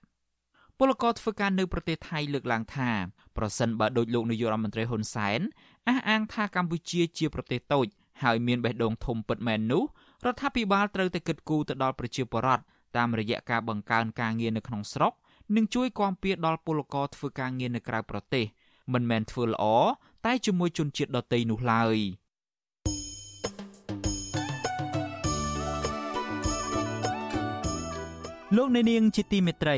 [0.80, 2.90] ពលករធ្វើការនៅប្រទេសថៃលើកឡើងថា
[3.38, 5.40] ប្រសិនបើដូចលោកនាយករដ្ឋមន្ត្រីហ៊ុនសែន
[5.88, 7.88] អះអាងថាកម្ពុជាជាប្រទេសតូច
[8.24, 9.84] ហើយមានបេះដូងធំពិតមែននោះ
[10.26, 12.64] រដ្ឋាភិបាលត្រូវតែគិតគូរទៅដល់ប្រជាពលរដ្ឋ
[12.98, 15.14] តាមរយៈការបង្កើនការងារនៅក្នុងស្រុក
[15.56, 18.46] និងជួយគាំពៀដល់ពលករធ្វើការងារនៅក្រៅប្រទេស
[18.94, 19.64] មិនមែនធ្វើល្អ
[20.26, 21.98] តែជាមួយជនជាតិដទៃនោះឡើយ
[28.56, 29.78] លោកអ្នកនាងជាទីមេត្រី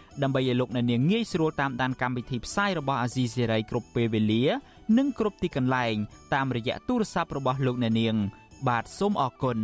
[0.23, 4.43] ដើម្បីឲ្យលោកអ្នកនាងងាយស្រួលតាមដានកម្មវិធីផ្សាយរបស់អាស៊ីសេរីគ្រប់ពេលវេលា
[4.97, 5.95] និងគ្រប់ទីកន្លែង
[6.33, 8.15] តាមរយៈទូរស័ព្ទរបស់លោកអ្នកនាង
[8.67, 9.59] បាទសូមអរគុណ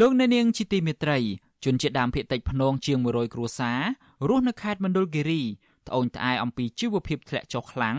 [0.00, 1.18] លោកអ្នកនាងជាទីមេត្រី
[1.64, 3.80] ជនជាតិដើមភាគតិចភ្នងជាង100គ្រួសារ
[4.28, 5.42] រស់នៅខេត្តមណ្ឌលគិរី
[5.86, 7.96] ត្អូញត្អែអំពីជីវភាពធ្លាក់ចុះខ្លាំង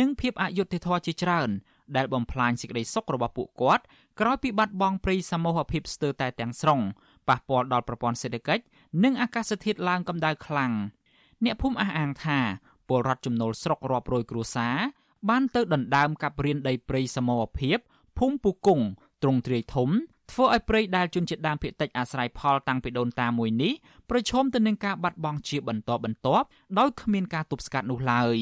[0.00, 1.50] និងភាពអយុត្តិធម៌ជាច្រើន
[1.96, 3.84] ដែលបំផ្លាញសេចក្តីសុខរបស់ពួកគាត់
[4.20, 6.80] ក្រោយពីបាត់បង់ព្រៃសមូហភាពស្ទើរតែទាំងស្រុង
[7.28, 8.62] ប៉ះពាល់ដល់ប្រព័ន្ធសេដ្ឋកិច្ច
[9.04, 10.72] និងអាកាសធាតុឡើងកម្ដៅខ្លាំង
[11.44, 12.38] អ្នកភូមិអះអាងថា
[12.88, 14.76] ពលរដ្ឋចំណូលស្រុករាប់រយគ្រួសារ
[15.28, 17.78] បានទៅដណ្ដើមកាប់រៀនដីព្រៃសមូហភាព
[18.18, 18.80] ភូមិពូកុង
[19.22, 19.90] ទ្រង់ទ្រាយធំ
[20.30, 23.72] ធ្វើឲ្យព្រៃដែលជនជាតិដើមភាគតិចអាស្រ័យផលតាំងពីដូនតាមួយនេះ
[24.10, 26.46] ប្រឈមទៅនឹងការបាត់បង់ជាបន្តបន្ទាប់
[26.78, 28.36] ដោយគ្មានការទប់ស្កាត់នោះឡើយ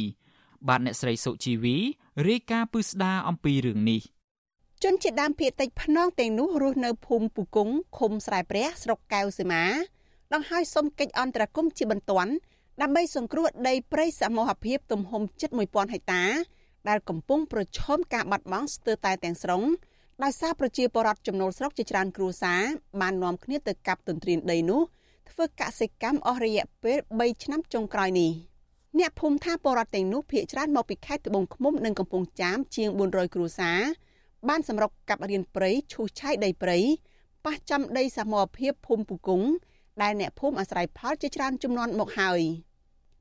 [0.69, 1.77] បាទអ្នកស្រីសុជីវី
[2.29, 4.01] រាយការណ៍ពឹស្ដាអំពីរឿងនេះ
[4.85, 9.65] ជនជាតិដើមភាគតិចភ្នងទាំងនោះរស់នៅភូមិពុគង្គឃុំស្រែព្រះស្រុកកៅសីមា
[10.35, 12.33] ដង្ហើយសុំកិច្ចអន្តរាគមន៍ជាបន្ទាន់
[12.83, 16.25] ដើម្បីសង្គ្រោះដីព្រៃសមូហភាពទំហំជិត1000ហិកតា
[16.89, 19.63] ដែលកំពុងប្រឈមការបាត់បង់ស្ទើរតែទាំងស្រុង
[20.23, 22.63] ដោយសារប្រជាពលរដ្ឋចំណូលស្រុកជាច្រើនគ្រួសារ
[23.01, 24.83] បាននាំគ្នាទៅកាប់ទន្ទ្រានដីនោះ
[25.31, 28.50] ធ្វើកសិកម្មអស់រយៈពេល3ឆ្នាំចុងក្រោយនេះ
[28.99, 33.81] អ្នកភូមិថាពលរដ្ឋទាំងនោះភ ieck ច្រើនមកពីខេត្តត្បូងឃ្មុំនិងកំពង់ចាមជាង400គ្រួសារ
[34.49, 36.79] បានសម្រុកកាប់រៀនព្រៃឈូសឆាយដីព្រៃ
[37.45, 39.49] ប៉ះចំដីសមរភាពភូមិពុគង្គ
[40.03, 42.41] ដែលអ្នកភូមិអាស្រ័យផលជាច្រើនចំនួនមកហើយ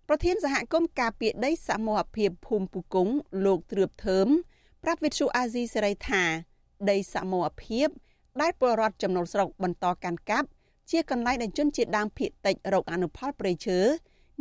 [0.08, 3.14] ប្រធានសហគមន៍ការពារដីសមរភាពភូមិពុគង្គ
[3.46, 4.28] លោកទ្រឿបធើម
[4.84, 6.24] ប្រាប់វិទ្យុអាស៊ីសេរីថា
[6.90, 7.88] ដីសមរភាព
[8.42, 10.48] ដែលពលរដ្ឋចំណូលស្រុកបន្តកាន់កាប់
[10.92, 13.80] ជាកន្លែងដែលជនជាតិដើមភាគតិចរកអនុផលព្រៃឈើ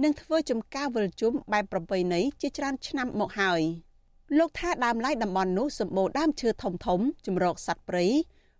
[0.03, 3.61] និងធ្វើចំការវិលជុំបែបប្រពៃណីជាច្រើនឆ្នាំមកហើយ
[4.37, 8.05] លោកថាដើមឡើយតំបន់នោះសម្បូរដើមឈើធំធំចម្រោកសត្វព្រៃ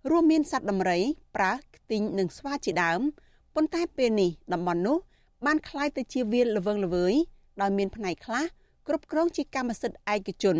[0.10, 1.00] រួមមានសត្វដំរី
[1.36, 3.02] ប្រើខ្ទីងនិងស្វាជាដើម
[3.56, 4.98] ប៉ុន្តែពេលនេះតំបន់នោះ
[5.46, 7.14] បានคล้ายទៅជាវាលល្វឹងល្វើយ
[7.62, 8.44] ដោយមានផ្នែកខ្លះ
[8.88, 10.58] គ្រប់គ្រងជាកម្មសិទ្ធិឯកជន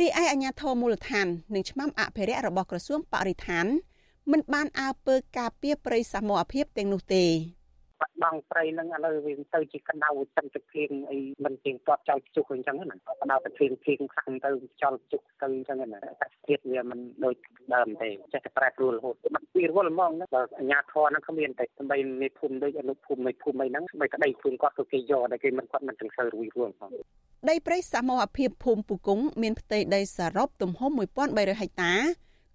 [0.00, 3.66] រីឯអាជ្ញាធរមូលដ្ឋាននិងឆ្មាំអភិរក្សរបស់ក្រសួងបរិស្ថាន
[4.30, 7.24] មិនបានអើពើការពារព្រៃសមរភាពទាំងនោះទេ
[7.99, 17.35] បាត់បង់ព្រៃនឹងឥឡូវវាទៅជាកណ្ដៅចិនទឹកភ្លៀងអីមិនទៀងទាត់ចោលជុះអញ្ចឹងណាកណ្ដៅទឹកភ្លៀងភ្លៀងខ្លាំងទៅចោលជុះទៅអញ្ចឹងណាតែជាតិវាមិនដូច
[17.73, 26.89] ដើមទេចេះតែប្រែប្រួលរហូតមិនពីរវល់ហ្មងបើអាញាធរហ្នឹងគ្មានតែស្បីនៃភូមិដូចអនុភូមិនៃភូមិអីហ្នឹងស្បីក្តីខ្លួនគាត់ទៅគេយកតែគេមិនគាត់មិនទាំងសូវរួយរួមផង
[27.49, 30.91] ដីព្រៃសមរភាពភូមិពុគង្គមានផ្ទៃដីសរុបទំហំ
[31.25, 31.93] 1300ហិកតា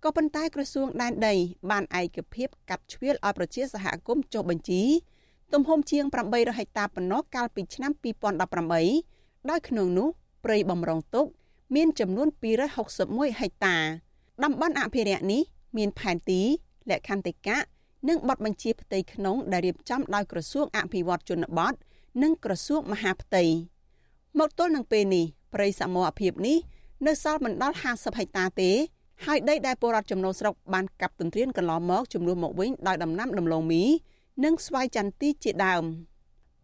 [0.05, 1.35] ក៏ប៉ុន្តែក្រសួងដែនដី
[1.71, 4.83] បានឯកភាពកាត់ជ្រៀលឲ្យប្រជាសហគមន៍ចុះបញ្ជី
[5.53, 7.93] ទំហំជាង800ហិកតាប៉ុណ្ណោះកាលពីឆ្នាំ
[8.71, 10.09] 2018ដោយក្នុងនោះ
[10.45, 11.27] ព្រៃបំរុងទុក
[11.75, 12.29] មានចំនួន
[12.83, 13.77] 261ហិកតា
[14.45, 15.43] តំបន់អភិរក្សនេះ
[15.77, 16.41] មានផែនទី
[16.91, 17.59] លក្ខន្តិកៈ
[18.09, 21.75] និងបទបញ្ជាផ្ទៃក្នុងដែលរៀបចំដោយក្រសួងអភិវឌ្ឍជនបទ
[22.23, 23.45] និងក្រសួងមហាផ្ទៃ
[24.39, 25.25] មកទល់នឹងពេលនេះ
[25.55, 26.59] ព្រៃសមរភាពនេះ
[27.07, 28.71] នៅសល់មិនដល់50ហិកតាទេ
[29.27, 33.85] ហើយដីដែលពលរដ្ឋចំណូលស្រុកបានកាប់ទន្ទ្រានកន្លងមកចំនួនមកវិញដោយដំណាំដំឡូងមី
[34.45, 35.85] និងស្វាយចន្ទីជាដើម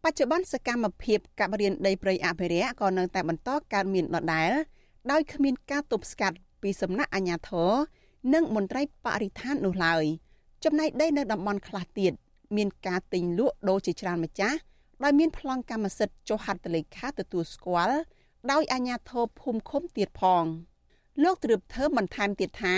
[0.05, 4.51] បច្ចុប្បន្នសកម្មភាពកាប់រៀនដីព្រៃអភិរក្សក៏នៅតែបន្តកើតមានដដែល
[5.11, 7.73] ដោយគ្មានការទប់ស្កាត់ពីសំណាក់អាជ្ញាធរ
[8.35, 10.05] និងមន្ត្រីបរិស្ថាននោះឡើយ
[10.65, 12.13] ចំណែកដីនៅតំបន់ខ្លះទៀត
[12.57, 14.59] មានការទិញលក់ដូរជាច្រើនម្ចាស់
[15.05, 17.97] ដោយមានប្លង់កម្មសិទ្ធិចុះហត្ថលេខាទទួលស្គាល់
[18.53, 20.45] ដោយអាជ្ញាធរភូមិឃុំទៀតផង
[21.25, 22.77] លោកទ្រឿបធើបន្ថែមទៀតថា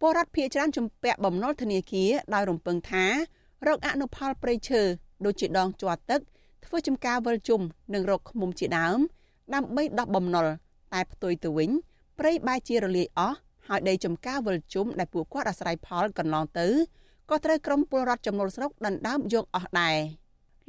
[0.00, 3.06] ពលរដ្ឋភៀសច្រើនជំពាក់បំណុលធនាគារដោយរំពឹងថា
[3.66, 4.82] រកអនុផលព្រៃឈើ
[5.24, 6.20] ដូចជាដងជាប់ទឹក
[6.64, 7.60] ធ្វើចំការវិលជុំ
[7.94, 8.98] និងរកឃុំជាដើម
[9.54, 10.46] ដើម្បីដោះបំណុល
[10.94, 11.70] តែផ្ទុយទៅវិញ
[12.18, 13.36] ព្រៃបែរជារលាយអស់
[13.68, 16.66] ហើយដីចំការវិលជុំដែលពួកគាត់អាស្រ័យផលកន្លងទៅ
[17.30, 19.96] ក៏ត្រូវក្រុមពលរដ្ឋចំនួនស្រុកដណ្ដើមយកអស់ដែរ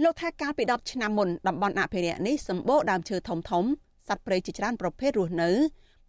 [0.04, 3.66] លោកថាកាលពី10ឆ្នាំមុនតំបន់អភិរក្សនេះសម្បូរដើមឈើធំធំ
[4.08, 5.50] សត្វព្រៃជាច្រើនប្រភេទរស់នៅ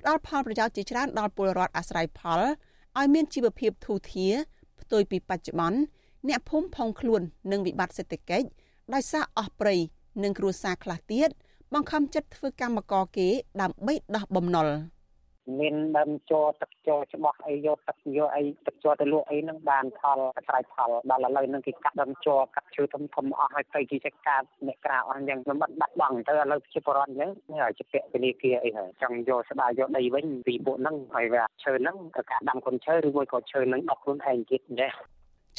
[0.01, 2.41] ផ្ដល់ផលប្រយោជន៍ជាច្រើនដល់ពលរដ្ឋអាស្រ័យផល
[2.99, 4.35] ឲ្យមានជីវភាពធូរធារ
[4.81, 5.79] ផ្ទុយពីបច្ចុប្បន្ន
[6.29, 7.23] អ្នកភូមិផងខ្លួន
[7.53, 8.47] នឹងវិបត្តិសេដ្ឋកិច្ច
[8.95, 9.75] ដោយសារអស់ព្រៃ
[10.23, 11.29] និងគ្រួសារខ្លះទៀត
[11.75, 13.29] បង្ខំចិត្តធ្វើកម្មករគេ
[13.61, 14.69] ដើម្បីដោះបំណុល។
[15.61, 34.93] មានដើមជ័រទឹកជ័រច្បាស់អីយកទឹកយកអីទឹកជ័រទៅលក់អីហ្នឹងបានផលស្រ័យផលដល់ឥឡូវហ្នឹងគេកាត់ដើមជ័រកាត់ឈើធំធំអស់ហើយទៅជាចកាអ្នកក្រៅអស់អញ្ចឹងមិនបាត់បាត់បង់ទៅឥឡូវជាបរិវត្តអញ្ចឹងហើយជាពាក់ពលាគាអីហើយចង់យកស្ដាយយកដីវិញពីពួកហ្នឹងហើយវាឈើហ្នឹងទៅកាត់ដាំកូនឈើឬមួយក៏ឈើហ្នឹងដកខ្លួនឯងទៀតអញ្ចឹង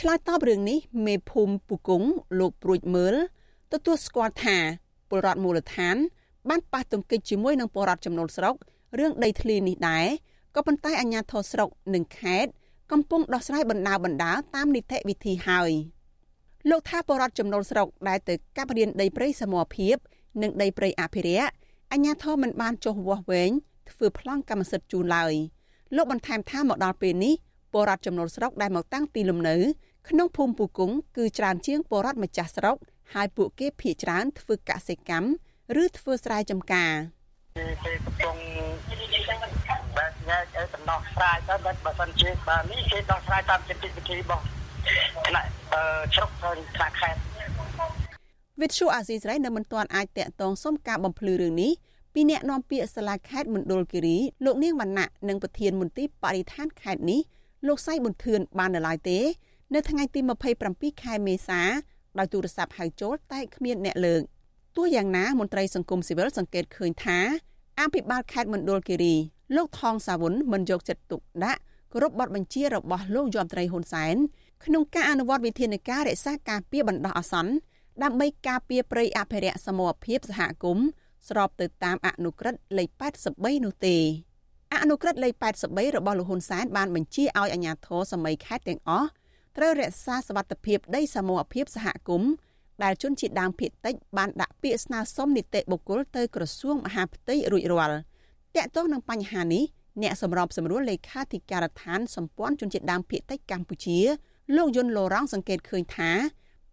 [0.02, 3.16] ឆ្លើយតបរឿងនេះមេភូមិពុគង្គលោកព្រួចមើល
[3.72, 4.58] ទទួលស្គាល់ថា
[5.10, 5.96] ពលរដ្ឋមូលដ្ឋាន
[6.50, 8.56] បានប៉ះទង្គិចជាមួយនឹងពលរដ្ឋចំនួនស្រុក
[9.00, 10.06] រឿងដីធ្លីនេះដែរ
[10.56, 12.52] ក៏ប៉ុន្តែអាជ្ញាធរស្រុកនិងខេត្ត
[12.92, 15.72] កំពុងដោះស្រាយបណ្ដាបណ្ដាតាមនីតិវិធីហើយ
[16.70, 19.96] លោកថាបរដ្ឋចំណូលស្រុកដែលទៅកាប់រៀនដីព្រៃសមរភាព
[20.42, 21.52] និងដីព្រៃអភិរក្ស
[21.92, 23.52] អាជ្ញាធរមិនបានចុះវាស់វែង
[23.90, 25.34] ធ្វើប្លង់កម្មសិទ្ធិជូនឡើយ
[25.96, 27.36] លោកបន្ថែមថាមកដល់ពេលនេះ
[27.74, 29.56] ពលរដ្ឋចំណូលស្រុកដែលមកតាំងទីលំនៅ
[30.10, 32.78] ក្នុងភូមិពូគង្គគឺច្រើនជាងពលរដ្ឋម្ចាស់ស្រុក
[33.14, 35.30] ហើយពួកគេភ័យច្រើនធ្វើកសិកម្ម
[35.84, 36.94] ឬធ្វើស្រែចម្ការ។
[37.58, 38.36] គេកំពុង
[39.98, 44.44] បែបញែកឲ្យដំណោះស្រាយទៅបើបើសិនជាបាទនេះគេដោះស្រាយតាមចិត្តវិធីរបស់
[45.28, 45.50] ថ្នាក់
[46.16, 47.20] ជ្រុកហើយថ្នាក់ខេត្ត
[48.62, 51.72] វិទ្យុអាស៊ីសេរីនៅមិនទាន់អាចតាក់ទងសុំការបំភ្លឺរឿងនេះ
[52.14, 57.22] ពីអ្នកនាំពាក្យសាលាខេត្តមណ្ឌលគិរីលោកនាងវណ្ណៈនិងប្រធានមន្ទីរបរិស្ថានខេត្តនេះ
[57.66, 59.20] លោកសៃប៊ុនធឿនបាននៅឡើយទេ
[59.74, 60.20] នៅថ្ងៃទី
[60.62, 61.62] 27ខែមេសា
[62.18, 64.22] ដោយទូរស័ព្ទហៅចូលតែគ្មានអ្នកលើក
[64.78, 67.20] ទោះយ៉ាងណាមន្ត្រីសង្គមស៊ីវិលសង្កេតឃើញថា
[67.80, 69.16] អភិបាលខេត្តមណ្ឌលគិរី
[69.56, 71.62] លោកថងសាវុនមិនយកចិត្តទុកដាក់
[71.94, 74.16] គោរពបទបញ្ជារបស់លោកយមត្រីហ៊ុនសែន
[74.66, 77.54] ក្នុងការអនុវត្តវិធានការរក្សាការពារបណ្ដោះអាសន្ន
[78.04, 80.88] ដើម្បីការពារព្រៃអភិរក្សសមរភាពសហគមន៍
[81.30, 82.90] ស្របទៅតាមអនុក្រឹត្យលេខ
[83.28, 83.98] 83នោះទេ
[84.74, 85.34] អនុក្រឹត្យលេខ
[85.66, 89.08] 83របស់លោកហ៊ុនសែនបានបញ្ជាឲ្យអាជ្ញាធរសម័យខេត្តទាំងអស់
[89.58, 92.32] ត្រូវរក្សាសវត្ថិភាពដីសមរភាពសហគមន៍
[92.84, 98.00] ដែលជនជាតិដើមភាគតិចបានដាក់ពាក្យស្នើសុំនីតិបុគ្គលទៅក្រសួងមហាផ្ទៃរួចរាល់
[98.56, 99.64] តាក់ទងនឹងបញ្ហានេះ
[100.02, 104.00] អ្នកសម្របសម្រួលលេខាធិការដ្ឋានសម្ព័ន្ធជនជាតិដើមភាគតិចកម្ពុជា
[104.56, 106.12] លោកយុនឡូរ៉ង់សង្កេតឃើញថា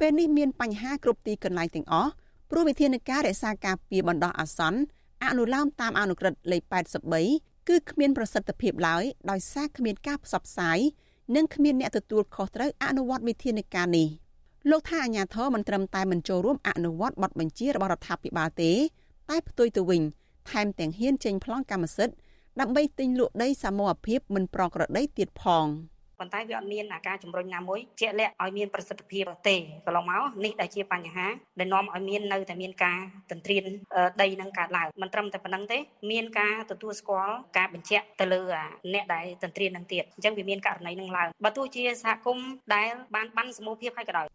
[0.01, 2.11] ពេលនេះមានបញ្ហាគ្រប់ទីកន្លែងទាំងអស់
[2.51, 4.80] ព្រោះវិធានការរក្សាការពារបណ្ដោះអាសន្ន
[5.24, 6.62] អនុលោមតាមអនុក្រឹត្យលេខ
[7.12, 10.78] 83 គឺគ្មានប្រសិទ្ធភាពឡើយដោយសារគ្មានការផ្សព្វផ្សាយ
[11.36, 14.08] និងគ្មានអ្នកទទួលខុសត្រូវអនុវត្តវិធានការនេះ
[14.70, 18.72] លោកថាអាញាធរមិនត្រឹមតែមិនចូលរួមអនុវត្តបទបញ្ជារបស់រដ្ឋាភិបាលទេ
[19.30, 20.02] តែផ្ទុយទៅវិញ
[20.50, 22.14] ថែមទាំងហ៊ានចេញប្លង់កម្មសិទ្ធិ
[22.60, 25.66] ដើម្បីទិញលក់ដីសមរភាពមិនប្រក្រតីទៀតផង
[26.18, 29.56] ប៉ុន្តែវាអត់មានការជំរុញណាមួយជាក់លាក់ឲ្យមានប្រសិទ្ធភាពទេ
[29.86, 31.26] កន្លងមកនេះដែលជាបញ្ហា
[31.58, 32.98] ដែលនាំឲ្យមាននៅតែមានការ
[33.30, 33.64] ទន្ទ្រាន
[34.22, 35.78] ដីនឹងកើតឡើងមិនត្រឹមតែប៉ុណ្្នឹងទេ
[36.10, 38.42] មានការទទួលស្គាល់ការបញ្ជាក់ទៅលើ
[38.94, 44.26] អ្នកដែលទន្ទ្រាននឹងទៀតអញ្ចឹងវាមានករណីនឹងឡើងបើទោះជាសហគមន៍ដែលបានបានសមូហភាពហើយក៏ដោយ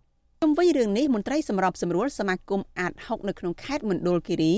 [0.41, 4.55] ជុំវិញរឿងនេះមន្ត្រីសម្របសម្រួលសមាគមអាត6នៅក្នុងខេត្តមណ្ឌលគិរី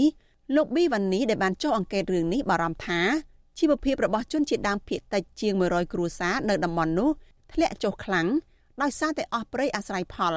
[0.55, 2.99] លោកប៊ីវ៉ានីដែលបានចុះអង្កេតរឿងនេះបារម្ភថា
[3.59, 7.09] ជីវភាពរបស់ជនជាតិដើមភាគតិចជាង100គ្រួសារនៅតំបន់នោះ
[7.53, 8.27] ធ្លាក់ចុះខ្លាំង
[8.81, 10.33] ដោយសារតែអស់ព្រៃអាស្រ័យផល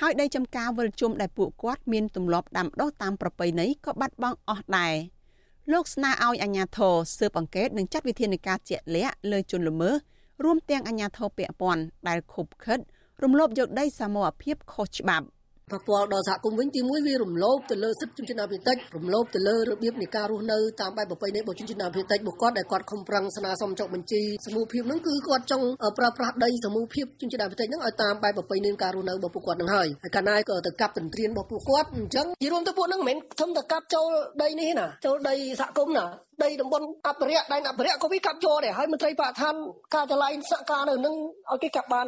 [0.00, 4.94] ហើយដីចំការវិលជុំដែលពួកគាត់មានទម្លាប់ដាំដុះតាមប្រពៃណីក៏បាត់បង់អស់ដែរ
[5.72, 9.94] លោកស្នើឲ្យអាជ្ញាធរស៊ើបអង្កេតនិងចាត់វិធានការជាក់លាក់លើជនល្មើស
[10.44, 12.78] រួមទាំងអាជ្ញាធរពាក់ព័ន្ធដែលខុបខិត
[13.22, 15.26] រំលោភយកដីសមរភាពខុសច្បាប់
[15.72, 25.66] ប៉ះពាល់ដល់សហគមន៍វិញទីមួយវារំលោភទៅលើសិទ្ធិជនជាតិដើមភាគតិចរំលោភទៅលើរបៀបនៃការរស់នៅតាមបែបប្រពៃណីរបស់ជនជាតិដើមភាគតិចរបស់គាត់ដែលគាត់ខំប្រឹងស្នើសុំចុះបញ្ជីសមូហភាពហ្នឹងគឺគាត់ចង់
[25.98, 34.08] ប្រើប្រាស់ដីសមូហភាពជនជាតិដើមភាគតិចហ្នឹងឲ្យតាមបែបប្រពៃណីការរស់នៅរបស់ពួកគាត់ហ្នឹងហើយហើយកាលណាក៏ទៅកាប់ទន្ទ្រានរបស់ពួកគាត់អញ្ចឹងនិយាយរួមទៅពួកហ្នឹងមិនមែនធំតែកាប់ចូល
[34.42, 36.06] ដីនេះណាចូលដីសហគមន៍ណា
[36.44, 39.54] ដីតំបន់អភិរក្សដែនអភិរក្សក៏វាកាប់យកដែរហើយមន្ត្រីបរិស្ថាន
[39.94, 41.14] ការចល័យសហការនៅនឹង
[41.52, 42.06] ឲ្យគេកាប់បាន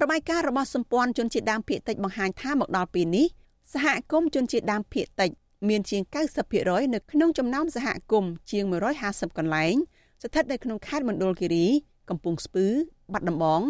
[0.00, 3.26] របាយការណ៍របស់សម្ព័ន្ធជនជាតិដើមភាគតិចបង្ហាញថាមកដល់ពេលនេះ
[3.72, 5.30] សហគមន៍ជនជាតិដើមភាគតិច
[5.68, 6.02] មានជាង
[6.48, 8.64] 90%នៅក្នុងចំណោមសហគមន៍ជាង
[9.00, 9.74] 150កន្លែង
[10.22, 11.66] ស្ថិតនៅក្នុងខេត្តមណ្ឌលគិរី
[12.10, 12.66] កំពង់ស្ពឺ
[13.12, 13.62] បាត់ដំបង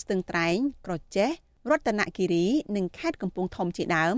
[0.00, 0.56] ស្ទឹងត្រែង
[0.86, 1.30] ក្រចេះ
[1.70, 4.16] រតនគិរី និងខេត្តកំពង់ធំជាដើម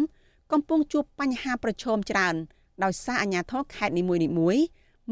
[0.52, 2.34] កំពុងជួបបញ្ហាប្រឈមច្រើន
[2.84, 4.64] ដោយសារអាជ្ញាធរខេត្តនីមួយៗ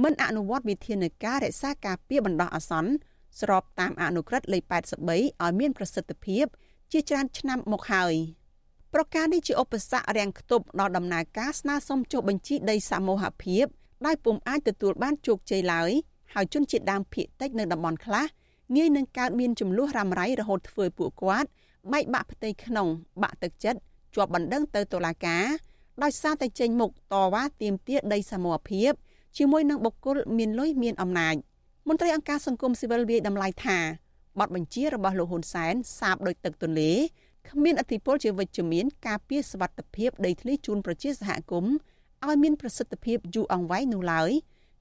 [0.03, 2.93] មិនអនុវត្តវិធានការរក្សាការពារបណ្ដោះអាសន្ន
[3.41, 6.45] ស្របតាមអនុក្រឹត្យលេខ83ឲ្យមានប្រសិទ្ធភាព
[6.93, 8.15] ជាច្រើនឆ្នាំមកហើយ។
[8.95, 13.65] ប្រការនេះជាឧបសគ្គរាំងខ្ទប់ដល់ដំណើរការស្នើសុំចុះបញ្ជីដីសមូហភាព
[14.07, 15.91] ដែលពុំអាចទទួលបានជោគជ័យឡើយ
[16.35, 18.27] ហើយជនជាតិដើមភាគតិចនៅតំបន់ខ្លះ
[18.77, 21.49] ងាយនឹងកើតមានចំនួនរ៉ាំរ៉ៃរហូតធ្វើពួកគាត់
[21.93, 22.89] បែកបាក់ផ្ទៃក្នុង
[23.23, 23.81] បាក់ទឹកចិត្ត
[24.15, 25.45] ជាប់បណ្ដឹងទៅតុលាការ
[26.03, 28.91] ដោយសារតែចេញមុខតវ៉ាទាមទារដីសមូហភាព
[29.37, 31.35] ជាមួយនឹងបុគ្គលមានលុយមានអំណាច
[31.89, 33.79] មន្ត្រីអង្គការសង្គមស៊ីវិលវាយតម្លៃថា
[34.39, 36.93] បទបញ្ជារបស់លោកហ៊ុនសែនសាបដោយទឹកទន្លេ
[37.51, 41.75] គ្មានអធិបុលជាវិជ្ជមានការពារសវត្ថភាពដីធ្លីជូនប្រជាសហគមន៍
[42.27, 44.31] ឲ្យមានប្រសិទ្ធភាពយូរអង្វែងនោះឡើយ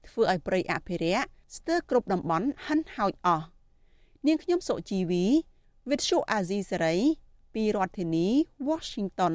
[0.06, 1.24] ធ្វើឲ្យប្រៃអភិរក្ស
[1.56, 3.46] ស្ទើរគ្រប់តំបន់ហិនហោចអស់
[4.26, 5.24] នាងខ្ញុំសុជីវី
[5.88, 7.00] With Show Azizi Saray
[7.54, 8.26] ពីរដ្ឋធានី
[8.68, 9.34] Washington